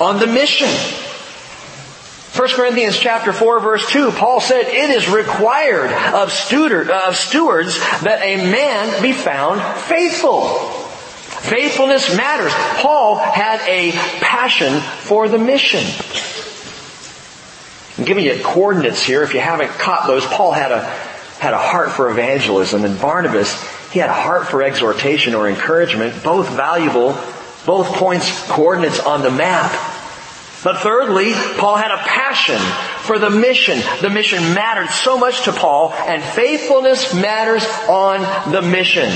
[0.00, 0.68] on the mission.
[2.36, 8.20] 1 Corinthians chapter 4 verse 2, Paul said, it is required of, of stewards that
[8.22, 10.46] a man be found faithful.
[11.38, 12.52] Faithfulness matters.
[12.82, 15.84] Paul had a passion for the mission.
[17.96, 19.22] I'm giving you coordinates here.
[19.22, 20.84] If you haven't caught those, Paul had a,
[21.40, 23.60] had a heart for evangelism and Barnabas,
[23.90, 27.16] he had a heart for exhortation or encouragement, both valuable,
[27.64, 29.72] both points, coordinates on the map.
[30.64, 32.58] But thirdly, Paul had a passion
[33.02, 33.80] for the mission.
[34.00, 39.12] The mission mattered so much to Paul, and faithfulness matters on the mission.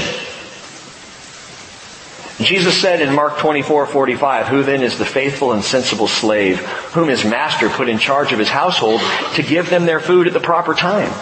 [2.38, 6.58] Jesus said in Mark 24, 45, Who then is the faithful and sensible slave,
[6.92, 9.00] whom his master put in charge of his household
[9.34, 11.12] to give them their food at the proper time?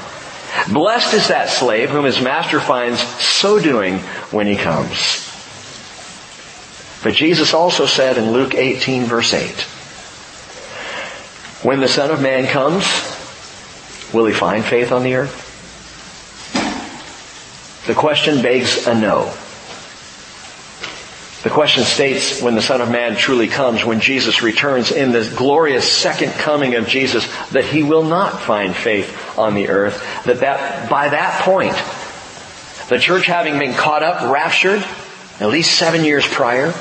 [0.72, 3.98] Blessed is that slave whom his master finds so doing
[4.30, 5.26] when he comes.
[7.02, 9.66] But Jesus also said in Luke 18 verse 8,
[11.62, 12.85] when the Son of Man comes,
[14.14, 15.49] will he find faith on the earth?
[17.87, 19.35] The question begs a no.
[21.42, 25.33] The question states when the Son of Man truly comes, when Jesus returns in the
[25.37, 30.03] glorious second coming of Jesus, that he will not find faith on the earth.
[30.25, 31.75] That, that by that point,
[32.88, 34.85] the church having been caught up, raptured,
[35.40, 36.73] at least seven years prior,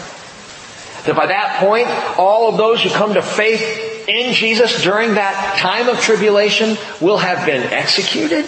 [1.06, 1.88] that by that point,
[2.18, 7.18] all of those who come to faith in Jesus during that time of tribulation will
[7.18, 8.46] have been executed.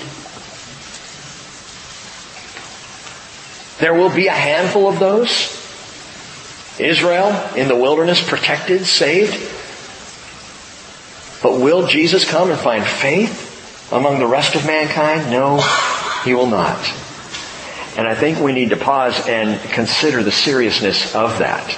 [3.80, 5.58] There will be a handful of those.
[6.80, 9.34] Israel in the wilderness protected, saved.
[11.43, 15.32] But will Jesus come and find faith among the rest of mankind?
[15.32, 15.60] No,
[16.24, 16.80] he will not.
[17.97, 21.78] And I think we need to pause and consider the seriousness of that.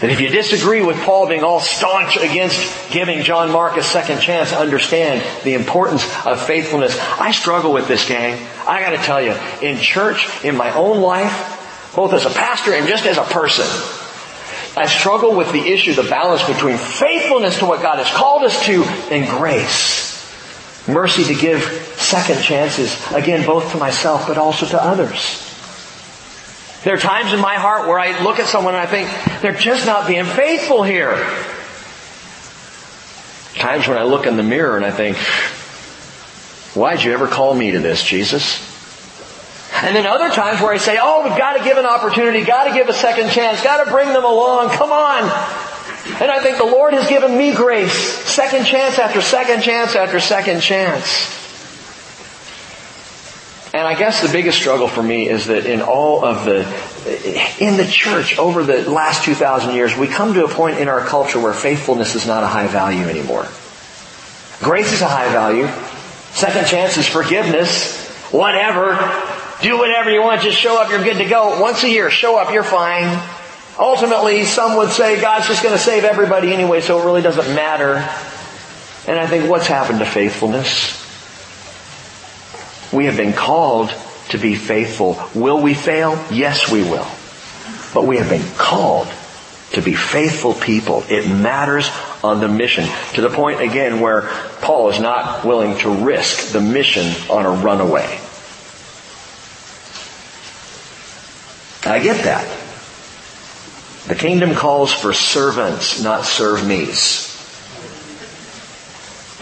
[0.00, 4.20] That if you disagree with Paul being all staunch against giving John Mark a second
[4.20, 6.98] chance, understand the importance of faithfulness.
[7.18, 8.46] I struggle with this gang.
[8.66, 12.86] I gotta tell you, in church, in my own life, both as a pastor and
[12.86, 13.64] just as a person,
[14.76, 18.66] I struggle with the issue, the balance between faithfulness to what God has called us
[18.66, 20.12] to and grace.
[20.86, 21.62] Mercy to give
[21.96, 25.45] second chances, again, both to myself but also to others.
[26.86, 29.10] There are times in my heart where I look at someone and I think,
[29.42, 31.16] they're just not being faithful here.
[33.60, 35.16] Times when I look in the mirror and I think,
[36.76, 38.62] why'd you ever call me to this, Jesus?
[39.82, 42.68] And then other times where I say, oh, we've got to give an opportunity, got
[42.68, 45.24] to give a second chance, got to bring them along, come on.
[46.22, 50.20] And I think the Lord has given me grace, second chance after second chance after
[50.20, 51.45] second chance.
[53.76, 56.60] And I guess the biggest struggle for me is that in all of the,
[57.62, 61.04] in the church over the last 2,000 years, we come to a point in our
[61.04, 63.46] culture where faithfulness is not a high value anymore.
[64.60, 65.68] Grace is a high value.
[66.32, 68.08] Second chance is forgiveness.
[68.30, 68.94] Whatever.
[69.60, 70.40] Do whatever you want.
[70.40, 70.88] Just show up.
[70.88, 71.60] You're good to go.
[71.60, 72.54] Once a year, show up.
[72.54, 73.22] You're fine.
[73.78, 77.54] Ultimately, some would say God's just going to save everybody anyway, so it really doesn't
[77.54, 77.96] matter.
[79.06, 81.05] And I think what's happened to faithfulness?
[82.92, 83.92] We have been called
[84.30, 85.22] to be faithful.
[85.34, 86.22] Will we fail?
[86.30, 87.06] Yes, we will.
[87.94, 89.08] But we have been called
[89.72, 91.04] to be faithful people.
[91.08, 91.90] It matters
[92.22, 92.88] on the mission.
[93.14, 94.22] To the point again where
[94.60, 98.20] Paul is not willing to risk the mission on a runaway.
[101.84, 102.46] I get that.
[104.08, 107.32] The kingdom calls for servants, not serve me's.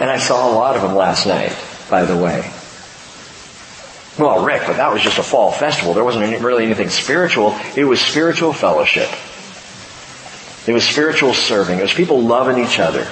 [0.01, 1.57] And I saw a lot of them last night,
[1.91, 2.51] by the way.
[4.19, 5.93] Well, Rick, but that was just a fall festival.
[5.95, 7.57] There wasn't any, really anything spiritual.
[7.77, 9.09] It was spiritual fellowship.
[10.69, 11.79] It was spiritual serving.
[11.79, 13.07] It was people loving each other.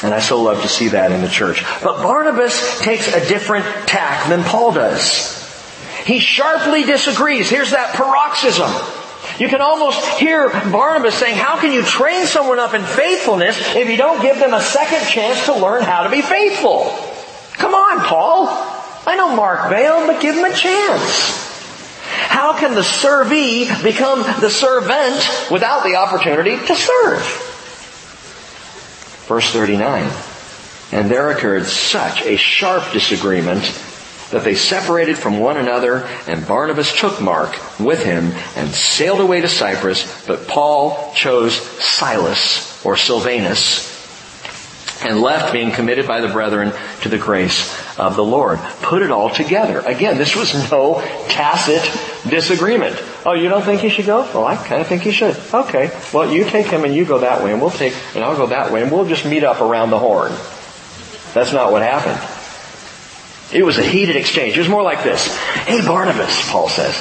[0.00, 1.64] And I so love to see that in the church.
[1.82, 5.34] But Barnabas takes a different tack than Paul does.
[6.04, 7.50] He sharply disagrees.
[7.50, 8.70] Here's that paroxysm.
[9.40, 13.88] You can almost hear Barnabas saying, how can you train someone up in faithfulness if
[13.88, 17.07] you don't give them a second chance to learn how to be faithful?
[17.58, 18.46] Come on, Paul.
[19.06, 21.46] I know Mark Bale, but give him a chance.
[22.28, 27.20] How can the servee become the servant without the opportunity to serve?
[29.26, 30.10] Verse 39.
[30.92, 33.62] And there occurred such a sharp disagreement
[34.30, 39.40] that they separated from one another, and Barnabas took Mark with him and sailed away
[39.40, 43.97] to Cyprus, but Paul chose Silas or Silvanus
[45.02, 46.72] and left being committed by the brethren
[47.02, 48.58] to the grace of the Lord.
[48.82, 49.80] Put it all together.
[49.80, 51.82] Again, this was no tacit
[52.28, 53.00] disagreement.
[53.24, 54.22] Oh, you don't think he should go?
[54.34, 55.36] Well, I kind of think he should.
[55.52, 55.90] Okay.
[56.12, 58.46] Well, you take him and you go that way and we'll take, and I'll go
[58.48, 60.32] that way and we'll just meet up around the horn.
[61.34, 62.18] That's not what happened.
[63.52, 64.56] It was a heated exchange.
[64.56, 65.34] It was more like this.
[65.36, 66.94] Hey Barnabas, Paul says,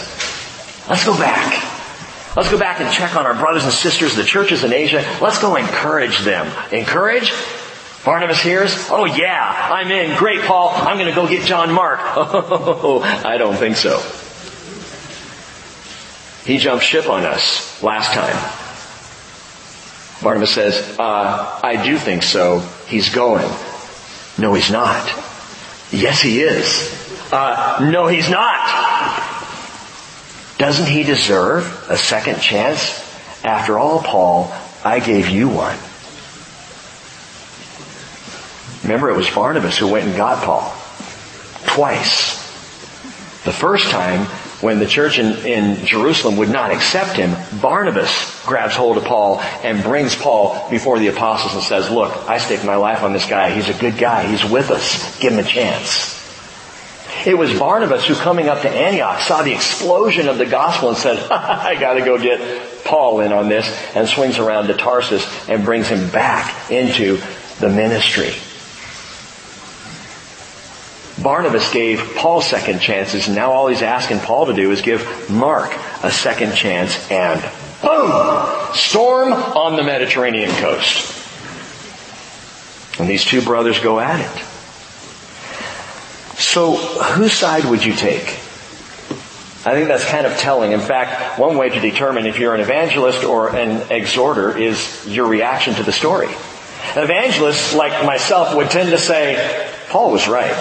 [0.87, 1.63] let's go back.
[2.35, 5.03] Let's go back and check on our brothers and sisters, the churches in Asia.
[5.19, 6.45] Let's go encourage them.
[6.71, 7.33] Encourage?
[8.07, 10.17] Barnabas hears, oh yeah, I'm in.
[10.17, 10.69] Great, Paul.
[10.73, 11.99] I'm going to go get John Mark.
[12.15, 13.99] Oh, I don't think so.
[16.49, 18.33] He jumped ship on us last time.
[20.23, 22.59] Barnabas says, uh, I do think so.
[22.87, 23.51] He's going.
[24.37, 25.05] No, he's not.
[25.91, 27.29] Yes, he is.
[27.29, 29.19] Uh, no, he's not.
[30.57, 33.03] Doesn't he deserve a second chance?
[33.43, 34.55] After all, Paul,
[34.85, 35.77] I gave you one.
[38.87, 40.73] Remember, it was Barnabas who went and got Paul.
[41.65, 42.37] Twice.
[43.43, 44.25] The first time,
[44.61, 49.41] when the church in, in Jerusalem would not accept him, Barnabas grabs hold of Paul
[49.41, 53.27] and brings Paul before the apostles and says, look, I stake my life on this
[53.27, 53.51] guy.
[53.51, 54.25] He's a good guy.
[54.25, 55.19] He's with us.
[55.19, 56.15] Give him a chance.
[57.25, 60.97] It was Barnabas who coming up to Antioch saw the explosion of the gospel and
[60.97, 65.65] said, I gotta go get Paul in on this and swings around to Tarsus and
[65.65, 67.19] brings him back into
[67.59, 68.31] the ministry.
[71.21, 75.29] Barnabas gave Paul second chances, and now all he's asking Paul to do is give
[75.29, 77.41] Mark a second chance, and
[77.81, 78.73] boom!
[78.73, 81.15] Storm on the Mediterranean coast.
[82.99, 84.43] And these two brothers go at it.
[86.39, 88.39] So, whose side would you take?
[89.65, 90.71] I think that's kind of telling.
[90.71, 95.27] In fact, one way to determine if you're an evangelist or an exhorter is your
[95.27, 96.29] reaction to the story.
[96.95, 100.55] An evangelist, like myself, would tend to say, Paul was right.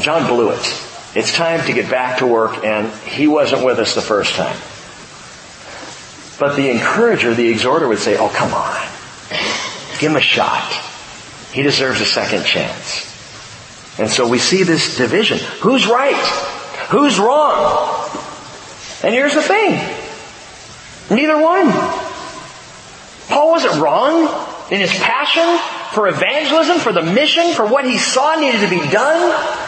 [0.00, 0.90] John blew it.
[1.14, 4.56] It's time to get back to work and he wasn't with us the first time.
[6.38, 8.80] But the encourager, the exhorter would say, oh come on.
[10.00, 10.72] Give him a shot.
[11.52, 13.10] He deserves a second chance.
[13.98, 15.38] And so we see this division.
[15.60, 16.16] Who's right?
[16.90, 18.10] Who's wrong?
[19.04, 19.72] And here's the thing.
[21.10, 21.70] Neither one.
[23.28, 24.24] Paul wasn't wrong
[24.72, 25.58] in his passion
[25.92, 29.63] for evangelism, for the mission, for what he saw needed to be done.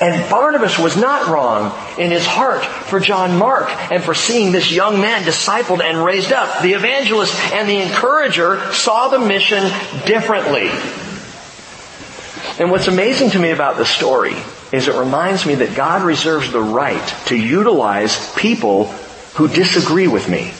[0.00, 4.70] And Barnabas was not wrong in his heart for John Mark and for seeing this
[4.70, 6.62] young man discipled and raised up.
[6.62, 9.62] The evangelist and the encourager saw the mission
[10.06, 10.70] differently.
[12.58, 14.36] And what's amazing to me about this story
[14.72, 18.86] is it reminds me that God reserves the right to utilize people
[19.34, 20.52] who disagree with me.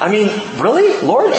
[0.00, 0.28] I mean,
[0.60, 1.00] really?
[1.06, 1.34] Lord?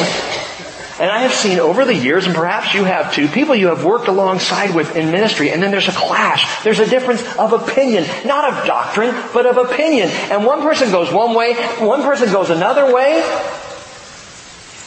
[1.01, 3.83] And I have seen over the years, and perhaps you have too, people you have
[3.83, 6.63] worked alongside with in ministry, and then there's a clash.
[6.63, 8.05] There's a difference of opinion.
[8.23, 10.09] Not of doctrine, but of opinion.
[10.09, 13.19] And one person goes one way, one person goes another way,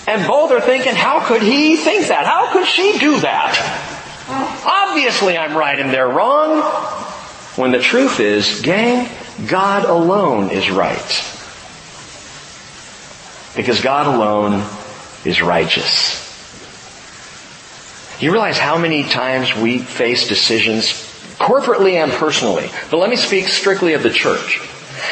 [0.06, 2.26] and both are thinking, how could he think that?
[2.26, 4.14] How could she do that?
[4.64, 6.62] Obviously I'm right and they're wrong.
[7.56, 9.08] When the truth is, gang,
[9.48, 10.96] God alone is right.
[13.56, 14.64] Because God alone
[15.24, 16.22] is righteous.
[18.20, 20.92] You realize how many times we face decisions
[21.38, 22.70] corporately and personally.
[22.90, 24.60] But let me speak strictly of the church.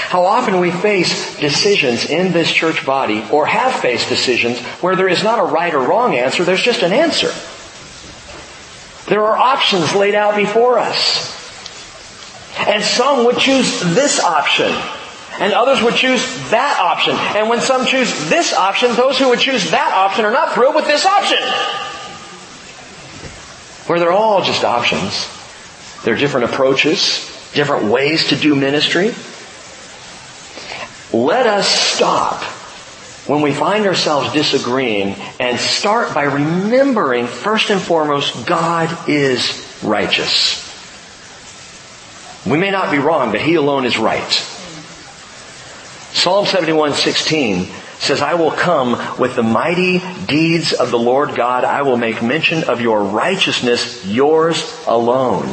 [0.09, 5.09] How often we face decisions in this church body or have faced decisions where there
[5.09, 7.33] is not a right or wrong answer, there's just an answer.
[9.11, 11.39] There are options laid out before us.
[12.59, 14.73] And some would choose this option
[15.41, 17.15] and others would choose that option.
[17.37, 20.75] And when some choose this option, those who would choose that option are not thrilled
[20.75, 21.39] with this option.
[23.89, 25.29] Where they're all just options.
[26.05, 29.15] They're different approaches, different ways to do ministry.
[31.13, 32.43] Let us stop
[33.27, 40.69] when we find ourselves disagreeing and start by remembering first and foremost, God is righteous.
[42.45, 44.52] We may not be wrong, but He alone is right.
[46.23, 47.67] Psalm 71:16
[47.99, 51.65] says, I will come with the mighty deeds of the Lord God.
[51.65, 55.49] I will make mention of your righteousness, yours alone.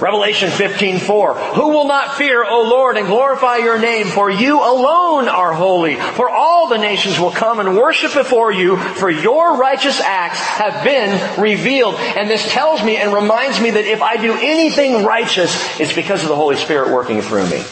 [0.00, 5.26] Revelation 15:4 Who will not fear, O Lord, and glorify your name for you alone
[5.26, 10.00] are holy for all the nations will come and worship before you for your righteous
[10.00, 14.32] acts have been revealed and this tells me and reminds me that if I do
[14.34, 17.64] anything righteous it's because of the Holy Spirit working through me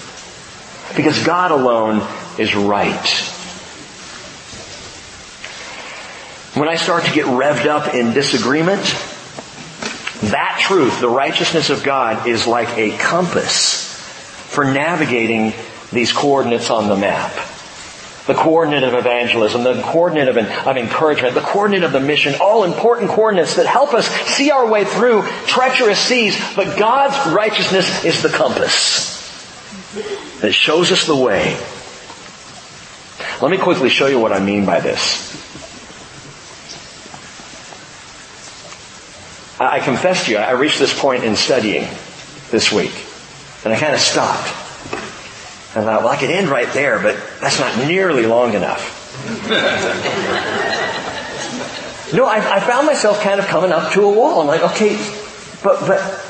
[0.97, 2.07] because God alone
[2.39, 3.37] is right
[6.55, 8.83] when I start to get revved up in disagreement
[10.23, 13.95] that truth, the righteousness of God, is like a compass
[14.49, 15.55] for navigating
[15.93, 17.33] these coordinates on the map.
[18.27, 22.65] The coordinate of evangelism, the coordinate of, of encouragement, the coordinate of the mission, all
[22.65, 28.23] important coordinates that help us see our way through treacherous seas, but God's righteousness is
[28.23, 29.20] the compass
[30.41, 31.59] that shows us the way.
[33.43, 35.29] Let me quickly show you what I mean by this.
[39.59, 41.87] I confess to you, I reached this point in studying
[42.51, 42.93] this week.
[43.65, 44.49] And I kind of stopped.
[45.73, 48.97] I thought, well, I could end right there, but that's not nearly long enough.
[52.15, 54.41] no, I, I, found myself kind of coming up to a wall.
[54.41, 54.97] I'm like, okay,
[55.63, 56.30] but, but,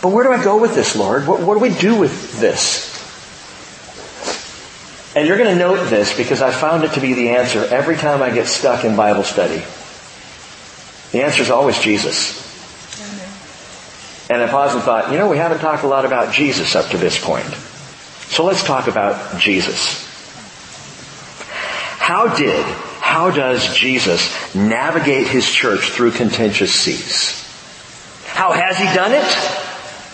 [0.00, 1.26] but where do I go with this, Lord?
[1.26, 2.88] What, what do we do with this?
[5.16, 7.96] And you're going to note this because I found it to be the answer every
[7.96, 9.64] time I get stuck in Bible study.
[11.10, 12.46] The answer is always Jesus.
[14.30, 16.90] And I paused and thought, you know, we haven't talked a lot about Jesus up
[16.90, 17.46] to this point.
[17.46, 20.06] So let's talk about Jesus.
[21.98, 22.64] How did,
[23.00, 27.44] how does Jesus navigate his church through contentious seas?
[28.26, 29.57] How has he done it?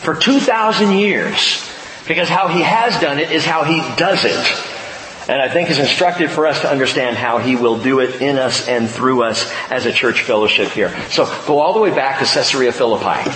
[0.04, 1.68] For 2,000 years.
[2.06, 4.74] Because how he has done it is how he does it.
[5.26, 8.36] And I think is instructive for us to understand how he will do it in
[8.36, 10.94] us and through us as a church fellowship here.
[11.08, 13.30] So go all the way back to Caesarea Philippi.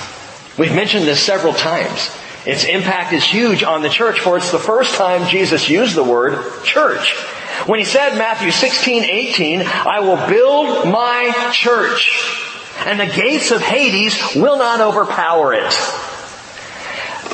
[0.59, 2.15] We've mentioned this several times.
[2.45, 6.05] Its impact is huge on the church for it's the first time Jesus used the
[6.05, 7.15] word church.
[7.67, 12.11] When he said Matthew 16, 18, I will build my church
[12.85, 16.08] and the gates of Hades will not overpower it.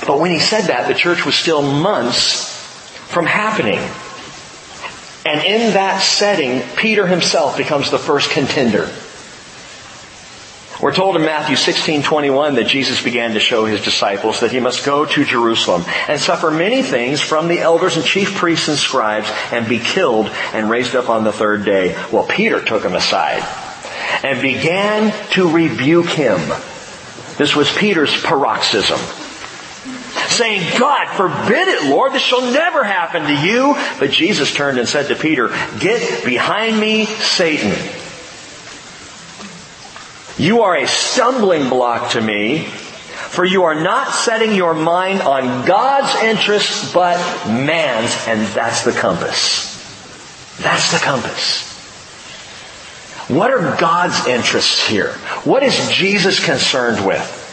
[0.06, 2.52] But when he said that, the church was still months
[3.08, 3.80] from happening.
[5.26, 8.90] And in that setting, Peter himself becomes the first contender.
[10.82, 14.84] We're told in Matthew 16:21 that Jesus began to show his disciples that he must
[14.84, 19.30] go to Jerusalem and suffer many things from the elders and chief priests and scribes
[19.50, 21.96] and be killed and raised up on the third day.
[22.12, 23.42] Well, Peter took him aside
[24.22, 26.40] and began to rebuke him.
[27.38, 29.00] This was Peter's paroxysm.
[30.34, 33.74] Saying, God forbid it, Lord, this shall never happen to you.
[34.00, 37.72] But Jesus turned and said to Peter, get behind me, Satan.
[40.36, 45.64] You are a stumbling block to me, for you are not setting your mind on
[45.64, 47.16] God's interests, but
[47.46, 49.70] man's, and that's the compass.
[50.60, 51.70] That's the compass.
[53.28, 55.12] What are God's interests here?
[55.44, 57.43] What is Jesus concerned with?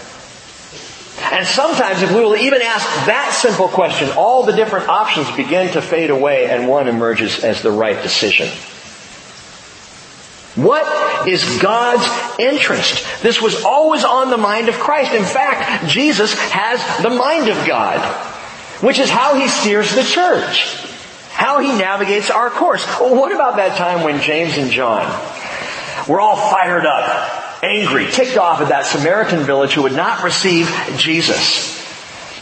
[1.32, 5.72] And sometimes if we will even ask that simple question, all the different options begin
[5.74, 8.48] to fade away and one emerges as the right decision.
[10.56, 12.06] What is God's
[12.38, 13.06] interest?
[13.22, 15.14] This was always on the mind of Christ.
[15.14, 18.00] In fact, Jesus has the mind of God,
[18.84, 20.76] which is how he steers the church,
[21.32, 22.86] how he navigates our course.
[23.00, 25.06] Well, what about that time when James and John
[26.10, 30.70] were all fired up, angry, ticked off at that Samaritan village who would not receive
[30.98, 31.80] Jesus?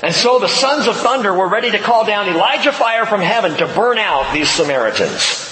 [0.02, 3.58] And so the sons of thunder were ready to call down Elijah fire from heaven
[3.58, 5.48] to burn out these Samaritans.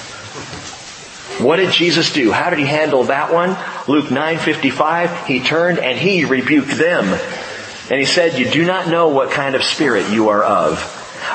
[1.40, 2.32] What did Jesus do?
[2.32, 3.58] How did he handle that one?
[3.88, 7.06] Luke 9:55, he turned and he rebuked them.
[7.90, 10.80] And he said, "You do not know what kind of spirit you are of.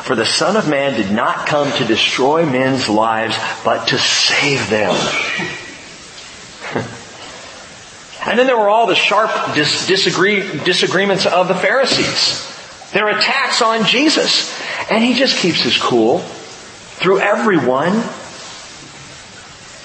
[0.05, 4.71] For the Son of Man did not come to destroy men's lives, but to save
[4.71, 4.97] them."
[8.27, 12.49] and then there were all the sharp dis- disagree- disagreements of the Pharisees.
[12.93, 14.53] Their attacks on Jesus.
[14.91, 18.03] And he just keeps his cool through everyone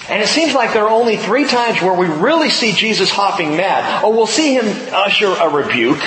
[0.08, 3.56] and it seems like there are only three times where we really see Jesus hopping
[3.56, 4.02] mad.
[4.02, 6.00] Oh, we'll see him usher a rebuke.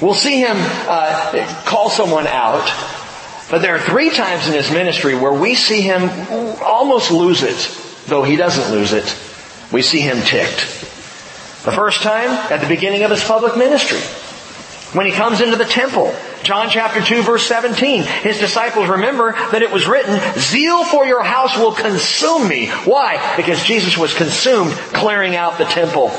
[0.00, 2.64] We'll see him uh, call someone out.
[3.50, 6.08] But there are three times in his ministry where we see him
[6.62, 9.14] almost lose it, though he doesn't lose it.
[9.70, 10.89] We see him ticked.
[11.64, 14.00] The first time, at the beginning of his public ministry.
[14.96, 19.62] When he comes into the temple, John chapter 2 verse 17, his disciples remember that
[19.62, 22.68] it was written, zeal for your house will consume me.
[22.68, 23.36] Why?
[23.36, 26.10] Because Jesus was consumed clearing out the temple.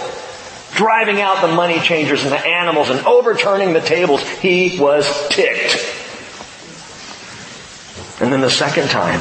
[0.74, 4.22] driving out the money changers and the animals and overturning the tables.
[4.40, 5.76] He was ticked.
[8.22, 9.20] And then the second time,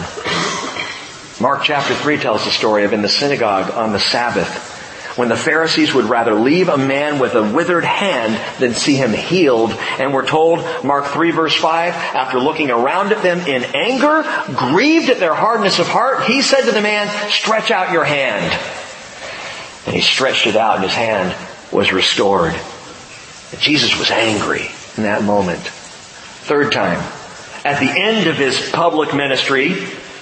[1.40, 4.79] Mark chapter 3 tells the story of in the synagogue on the Sabbath
[5.16, 9.12] when the Pharisees would rather leave a man with a withered hand than see him
[9.12, 9.72] healed.
[9.98, 14.22] And we're told, Mark 3 verse 5, after looking around at them in anger,
[14.54, 18.52] grieved at their hardness of heart, he said to the man, stretch out your hand.
[19.86, 21.34] And he stretched it out and his hand
[21.72, 22.54] was restored.
[23.58, 25.60] Jesus was angry in that moment.
[25.60, 26.98] Third time,
[27.64, 29.74] at the end of his public ministry,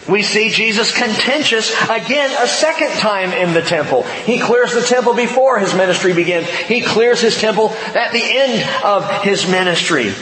[0.08, 4.02] we see Jesus contentious again a second time in the temple.
[4.02, 6.48] He clears the temple before his ministry begins.
[6.48, 10.12] He clears his temple at the end of his ministry.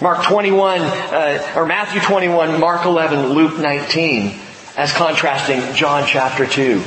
[0.00, 4.38] Mark 21, uh, or Matthew 21, Mark 11, Luke 19,
[4.76, 6.82] as contrasting John chapter 2.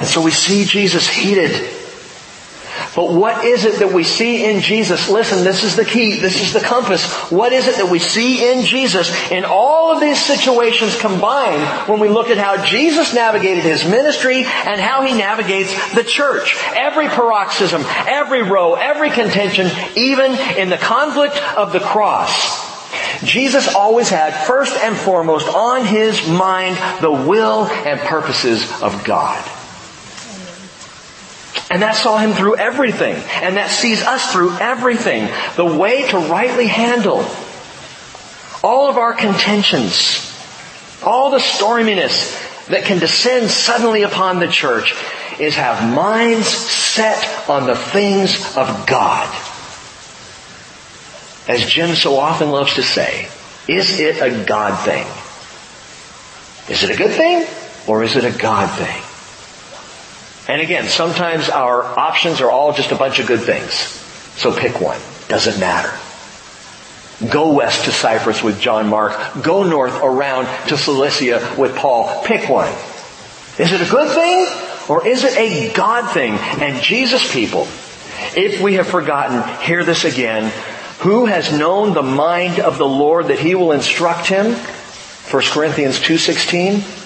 [0.00, 1.81] And so we see Jesus heated
[2.94, 5.08] but what is it that we see in Jesus?
[5.08, 6.20] Listen, this is the key.
[6.20, 7.10] This is the compass.
[7.30, 12.00] What is it that we see in Jesus in all of these situations combined when
[12.00, 16.54] we look at how Jesus navigated his ministry and how he navigates the church?
[16.76, 22.70] Every paroxysm, every row, every contention, even in the conflict of the cross.
[23.24, 29.61] Jesus always had first and foremost on his mind the will and purposes of God.
[31.72, 33.14] And that saw him through everything.
[33.42, 35.26] And that sees us through everything.
[35.56, 37.24] The way to rightly handle
[38.62, 40.30] all of our contentions,
[41.02, 44.94] all the storminess that can descend suddenly upon the church
[45.40, 49.26] is have minds set on the things of God.
[51.48, 53.30] As Jim so often loves to say,
[53.66, 55.06] is it a God thing?
[56.70, 57.46] Is it a good thing
[57.88, 59.02] or is it a God thing?
[60.48, 63.72] And again, sometimes our options are all just a bunch of good things.
[64.40, 65.00] So pick one.
[65.28, 65.92] Doesn't matter.
[67.30, 69.14] Go west to Cyprus with John Mark.
[69.42, 72.24] Go north around to Cilicia with Paul.
[72.24, 72.72] Pick one.
[73.58, 74.46] Is it a good thing
[74.88, 76.32] or is it a God thing?
[76.32, 77.68] And Jesus people,
[78.34, 80.50] if we have forgotten, hear this again.
[81.00, 84.52] Who has known the mind of the Lord that he will instruct him?
[84.54, 87.01] 1 Corinthians 2.16.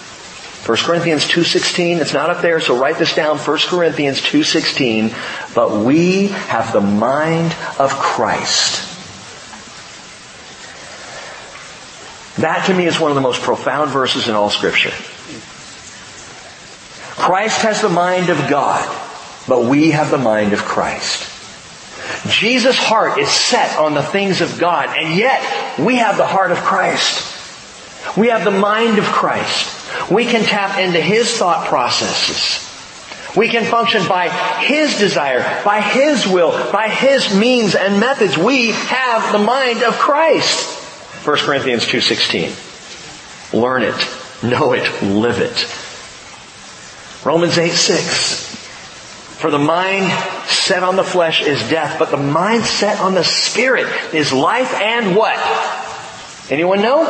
[0.66, 5.84] 1 Corinthians 2.16, it's not up there, so write this down, 1 Corinthians 2.16, but
[5.84, 8.82] we have the mind of Christ.
[12.38, 14.90] That to me is one of the most profound verses in all scripture.
[17.14, 18.84] Christ has the mind of God,
[19.46, 21.32] but we have the mind of Christ.
[22.28, 26.50] Jesus' heart is set on the things of God, and yet we have the heart
[26.50, 27.35] of Christ.
[28.16, 30.10] We have the mind of Christ.
[30.10, 32.62] We can tap into His thought processes.
[33.36, 34.28] We can function by
[34.64, 38.36] His desire, by His will, by His means and methods.
[38.38, 40.74] We have the mind of Christ.
[41.26, 43.52] 1 Corinthians 2.16.
[43.52, 43.94] Learn it,
[44.42, 45.66] know it, live it.
[47.26, 48.46] Romans 8, 6.
[49.36, 50.10] For the mind
[50.48, 54.72] set on the flesh is death, but the mind set on the spirit is life
[54.74, 55.36] and what?
[56.50, 57.04] Anyone know?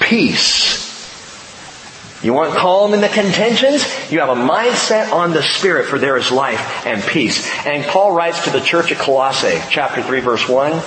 [0.00, 0.88] Peace.
[2.22, 3.84] You want calm in the contentions?
[4.10, 7.48] You have a mindset on the Spirit for there is life and peace.
[7.64, 10.82] And Paul writes to the church at Colossae, chapter 3 verse 1,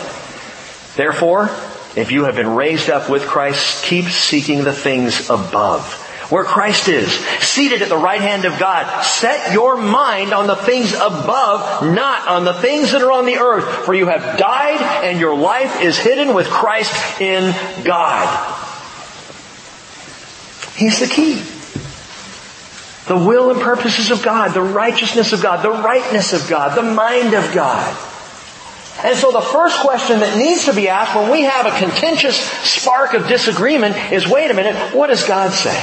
[0.98, 1.50] Therefore,
[1.96, 5.94] if you have been raised up with Christ, keep seeking the things above,
[6.30, 7.10] where Christ is,
[7.40, 9.04] seated at the right hand of God.
[9.04, 13.38] Set your mind on the things above, not on the things that are on the
[13.38, 17.54] earth, for you have died and your life is hidden with Christ in
[17.86, 18.61] God.
[20.82, 21.36] He's the key.
[23.08, 26.82] The will and purposes of God, the righteousness of God, the rightness of God, the
[26.82, 27.96] mind of God.
[29.04, 32.36] And so the first question that needs to be asked when we have a contentious
[32.36, 35.80] spark of disagreement is, wait a minute, what does God say?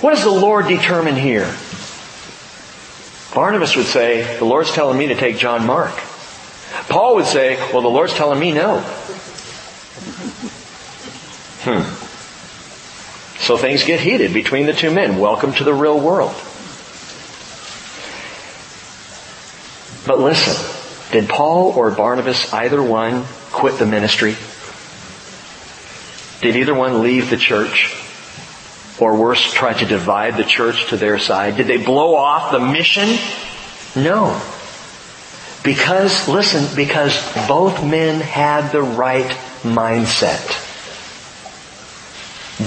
[0.00, 1.54] What does the Lord determine here?
[3.36, 5.94] Barnabas would say, the Lord's telling me to take John Mark.
[6.88, 8.80] Paul would say, well, the Lord's telling me no.
[11.62, 12.05] Hmm.
[13.38, 15.18] So things get heated between the two men.
[15.18, 16.34] Welcome to the real world.
[20.06, 20.54] But listen,
[21.12, 24.36] did Paul or Barnabas, either one, quit the ministry?
[26.40, 27.94] Did either one leave the church?
[28.98, 31.56] Or worse, try to divide the church to their side?
[31.56, 33.18] Did they blow off the mission?
[33.94, 34.40] No.
[35.62, 37.14] Because, listen, because
[37.46, 39.30] both men had the right
[39.62, 40.65] mindset.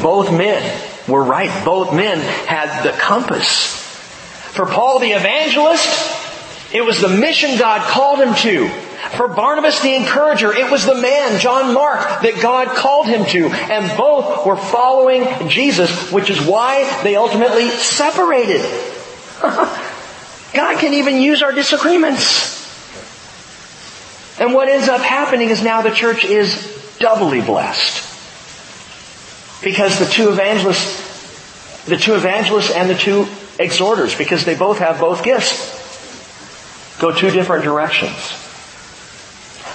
[0.01, 1.65] Both men were right.
[1.65, 3.75] Both men had the compass.
[4.53, 6.17] For Paul the evangelist,
[6.71, 8.69] It was the mission God called him to.
[9.15, 13.47] For Barnabas the encourager, it was the man, John Mark, that God called him to.
[13.47, 18.61] And both were following Jesus, which is why they ultimately separated.
[19.41, 22.57] God can even use our disagreements.
[24.39, 28.08] And what ends up happening is now the church is doubly blessed.
[29.63, 33.27] Because the two evangelists, the two evangelists and the two
[33.59, 35.77] exhorters, because they both have both gifts,
[36.99, 38.15] go two different directions.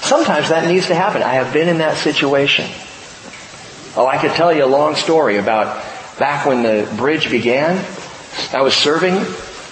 [0.00, 1.22] Sometimes that needs to happen.
[1.22, 2.66] I have been in that situation.
[3.96, 5.82] Oh, I could tell you a long story about
[6.18, 7.84] back when the bridge began.
[8.52, 9.14] I was serving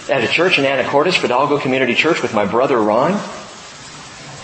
[0.08, 3.12] at a church in Anacortes, Fidalgo Community Church with my brother Ron.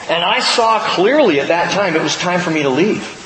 [0.09, 3.18] And I saw clearly at that time it was time for me to leave.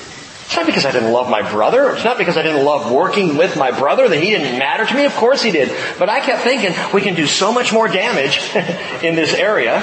[0.53, 1.95] It's not because I didn't love my brother.
[1.95, 4.95] It's not because I didn't love working with my brother that he didn't matter to
[4.95, 5.07] me.
[5.07, 5.75] Of course he did.
[5.99, 8.39] But I kept thinking we can do so much more damage
[9.03, 9.77] in this area.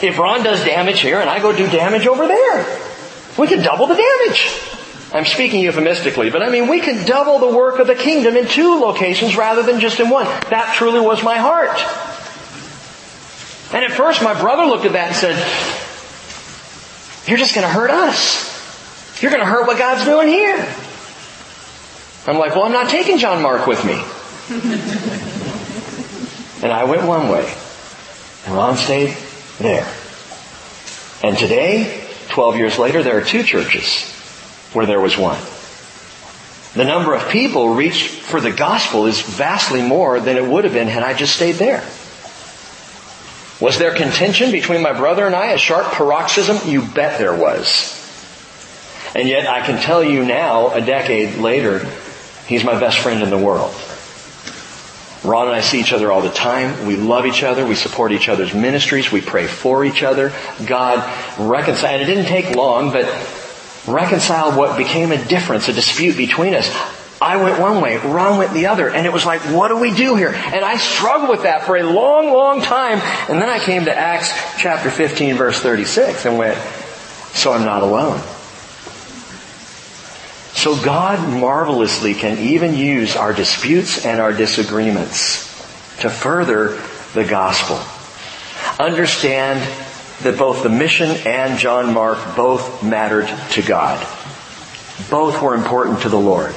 [0.00, 2.80] If Ron does damage here and I go do damage over there,
[3.36, 4.50] we can double the damage.
[5.12, 8.48] I'm speaking euphemistically, but I mean we can double the work of the kingdom in
[8.48, 10.24] two locations rather than just in one.
[10.24, 11.76] That truly was my heart.
[13.74, 15.36] And at first my brother looked at that and said,
[17.28, 18.53] you're just going to hurt us.
[19.20, 20.56] You're going to hurt what God's doing here.
[22.26, 23.92] I'm like, well, I'm not taking John Mark with me.
[26.62, 27.52] and I went one way.
[28.46, 29.16] And Ron stayed
[29.58, 29.86] there.
[31.22, 34.10] And today, 12 years later, there are two churches
[34.72, 35.38] where there was one.
[36.74, 40.72] The number of people reached for the gospel is vastly more than it would have
[40.72, 41.84] been had I just stayed there.
[43.60, 46.68] Was there contention between my brother and I, a sharp paroxysm?
[46.68, 48.03] You bet there was.
[49.14, 51.88] And yet I can tell you now, a decade later,
[52.46, 53.72] he's my best friend in the world.
[55.24, 56.86] Ron and I see each other all the time.
[56.86, 57.64] We love each other.
[57.64, 59.10] We support each other's ministries.
[59.10, 60.32] We pray for each other.
[60.66, 60.98] God
[61.38, 62.00] reconciled.
[62.00, 63.06] And it didn't take long, but
[63.86, 66.68] reconciled what became a difference, a dispute between us.
[67.22, 69.94] I went one way, Ron went the other, and it was like, what do we
[69.94, 70.34] do here?
[70.34, 72.98] And I struggled with that for a long, long time,
[73.30, 76.58] and then I came to Acts chapter 15 verse 36 and went,
[77.32, 78.20] so I'm not alone.
[80.64, 85.44] So God marvelously can even use our disputes and our disagreements
[86.00, 86.80] to further
[87.12, 87.78] the gospel.
[88.82, 89.60] Understand
[90.22, 94.00] that both the mission and John Mark both mattered to God.
[95.10, 96.54] Both were important to the Lord.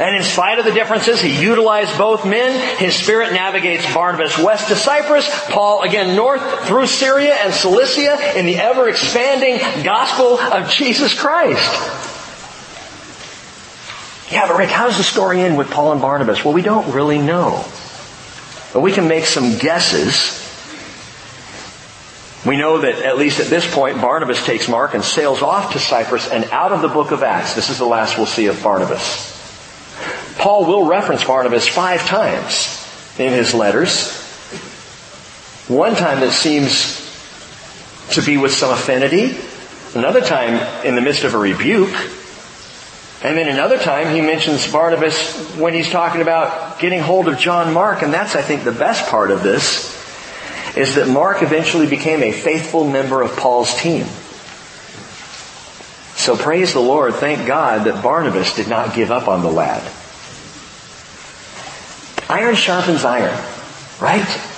[0.00, 2.76] And in spite of the differences, he utilized both men.
[2.78, 8.46] His spirit navigates Barnabas west to Cyprus, Paul again north through Syria and Cilicia in
[8.46, 12.10] the ever expanding gospel of Jesus Christ.
[14.32, 16.42] Yeah, but Rick, how does the story end with Paul and Barnabas?
[16.42, 17.66] Well, we don't really know.
[18.72, 20.40] But we can make some guesses.
[22.46, 25.78] We know that at least at this point, Barnabas takes Mark and sails off to
[25.78, 27.54] Cyprus and out of the book of Acts.
[27.54, 29.28] This is the last we'll see of Barnabas.
[30.38, 32.82] Paul will reference Barnabas five times
[33.18, 34.18] in his letters.
[35.68, 37.02] One time that seems
[38.12, 39.36] to be with some affinity.
[39.94, 41.94] Another time in the midst of a rebuke.
[43.24, 47.72] And then another time he mentions Barnabas when he's talking about getting hold of John
[47.72, 48.02] Mark.
[48.02, 49.92] And that's, I think, the best part of this
[50.76, 54.06] is that Mark eventually became a faithful member of Paul's team.
[56.16, 59.82] So praise the Lord, thank God that Barnabas did not give up on the lad.
[62.28, 63.38] Iron sharpens iron,
[64.00, 64.51] right?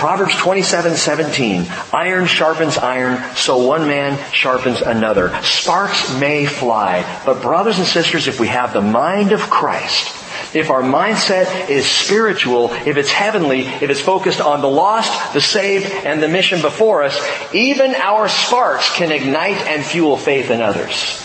[0.00, 1.66] Proverbs 27, 17.
[1.92, 5.28] Iron sharpens iron, so one man sharpens another.
[5.42, 10.16] Sparks may fly, but brothers and sisters, if we have the mind of Christ,
[10.54, 15.40] if our mindset is spiritual, if it's heavenly, if it's focused on the lost, the
[15.42, 17.20] saved, and the mission before us,
[17.52, 21.20] even our sparks can ignite and fuel faith in others.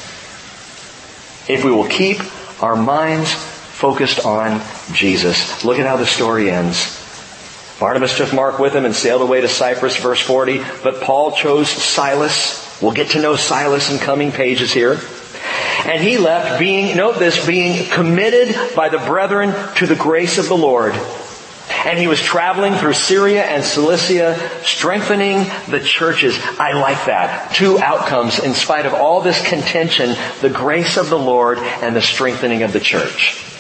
[1.48, 2.20] If we will keep
[2.62, 4.62] our minds focused on
[4.92, 5.64] Jesus.
[5.64, 7.05] Look at how the story ends.
[7.80, 11.70] Barnabas took Mark with him and sailed away to Cyprus, verse 40, but Paul chose
[11.70, 12.80] Silas.
[12.82, 15.00] We'll get to know Silas in coming pages here.
[15.86, 20.48] And he left being, note this, being committed by the brethren to the grace of
[20.48, 20.94] the Lord.
[21.86, 26.40] And he was traveling through Syria and Cilicia, strengthening the churches.
[26.58, 27.54] I like that.
[27.54, 32.02] Two outcomes in spite of all this contention, the grace of the Lord and the
[32.02, 33.55] strengthening of the church.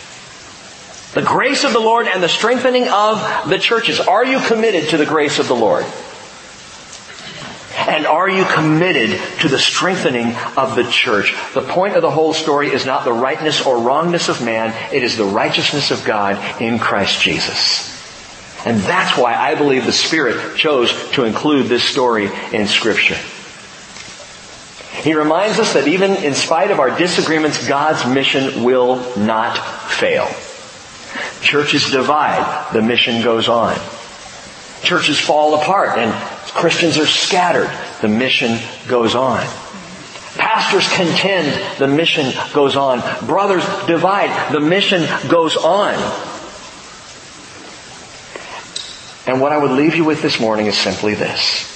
[1.16, 4.02] The grace of the Lord and the strengthening of the churches.
[4.02, 5.86] Are you committed to the grace of the Lord?
[7.78, 11.34] And are you committed to the strengthening of the church?
[11.54, 15.04] The point of the whole story is not the rightness or wrongness of man, it
[15.04, 17.96] is the righteousness of God in Christ Jesus.
[18.66, 23.18] And that's why I believe the Spirit chose to include this story in Scripture.
[25.02, 30.28] He reminds us that even in spite of our disagreements, God's mission will not fail.
[31.42, 33.76] Churches divide, the mission goes on.
[34.82, 36.14] Churches fall apart and
[36.52, 37.70] Christians are scattered,
[38.02, 39.46] the mission goes on.
[40.38, 43.00] Pastors contend, the mission goes on.
[43.26, 45.94] Brothers divide, the mission goes on.
[49.28, 51.72] And what I would leave you with this morning is simply this.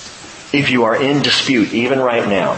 [0.54, 2.54] If you are in dispute, even right now,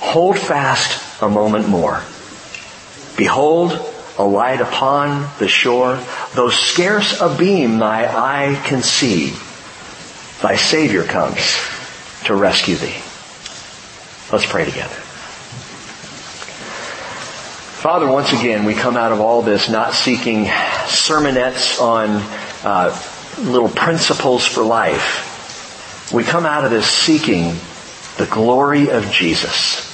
[0.00, 2.02] hold fast a moment more.
[3.16, 3.72] Behold,
[4.20, 5.98] a light upon the shore,
[6.34, 9.32] though scarce a beam thy eye can see,
[10.42, 11.58] thy Savior comes
[12.24, 13.00] to rescue thee.
[14.30, 14.94] Let's pray together.
[17.80, 22.10] Father, once again, we come out of all this not seeking sermonettes on
[22.62, 22.94] uh,
[23.38, 26.12] little principles for life.
[26.12, 27.54] We come out of this seeking
[28.18, 29.86] the glory of Jesus.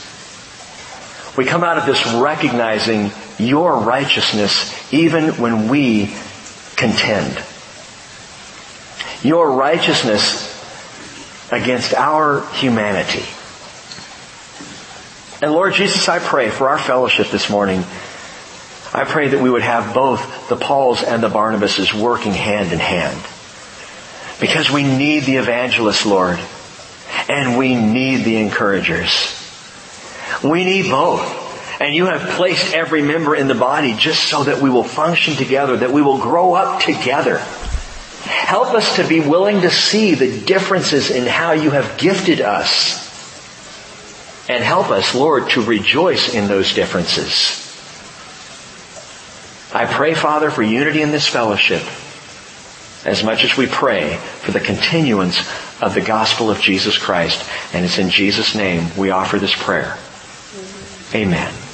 [1.36, 6.14] We come out of this recognizing your righteousness even when we
[6.76, 7.42] contend.
[9.22, 10.52] Your righteousness
[11.50, 13.24] against our humanity.
[15.42, 17.84] And Lord Jesus, I pray for our fellowship this morning.
[18.94, 22.78] I pray that we would have both the Pauls and the Barnabases working hand in
[22.78, 23.20] hand.
[24.40, 26.38] Because we need the evangelists, Lord.
[27.28, 29.32] And we need the encouragers.
[30.42, 31.45] We need both.
[31.78, 35.34] And you have placed every member in the body just so that we will function
[35.34, 37.38] together, that we will grow up together.
[38.24, 43.04] Help us to be willing to see the differences in how you have gifted us
[44.48, 47.62] and help us, Lord, to rejoice in those differences.
[49.74, 51.82] I pray, Father, for unity in this fellowship
[53.04, 55.40] as much as we pray for the continuance
[55.80, 57.48] of the gospel of Jesus Christ.
[57.72, 59.96] And it's in Jesus' name we offer this prayer.
[61.14, 61.65] Amen.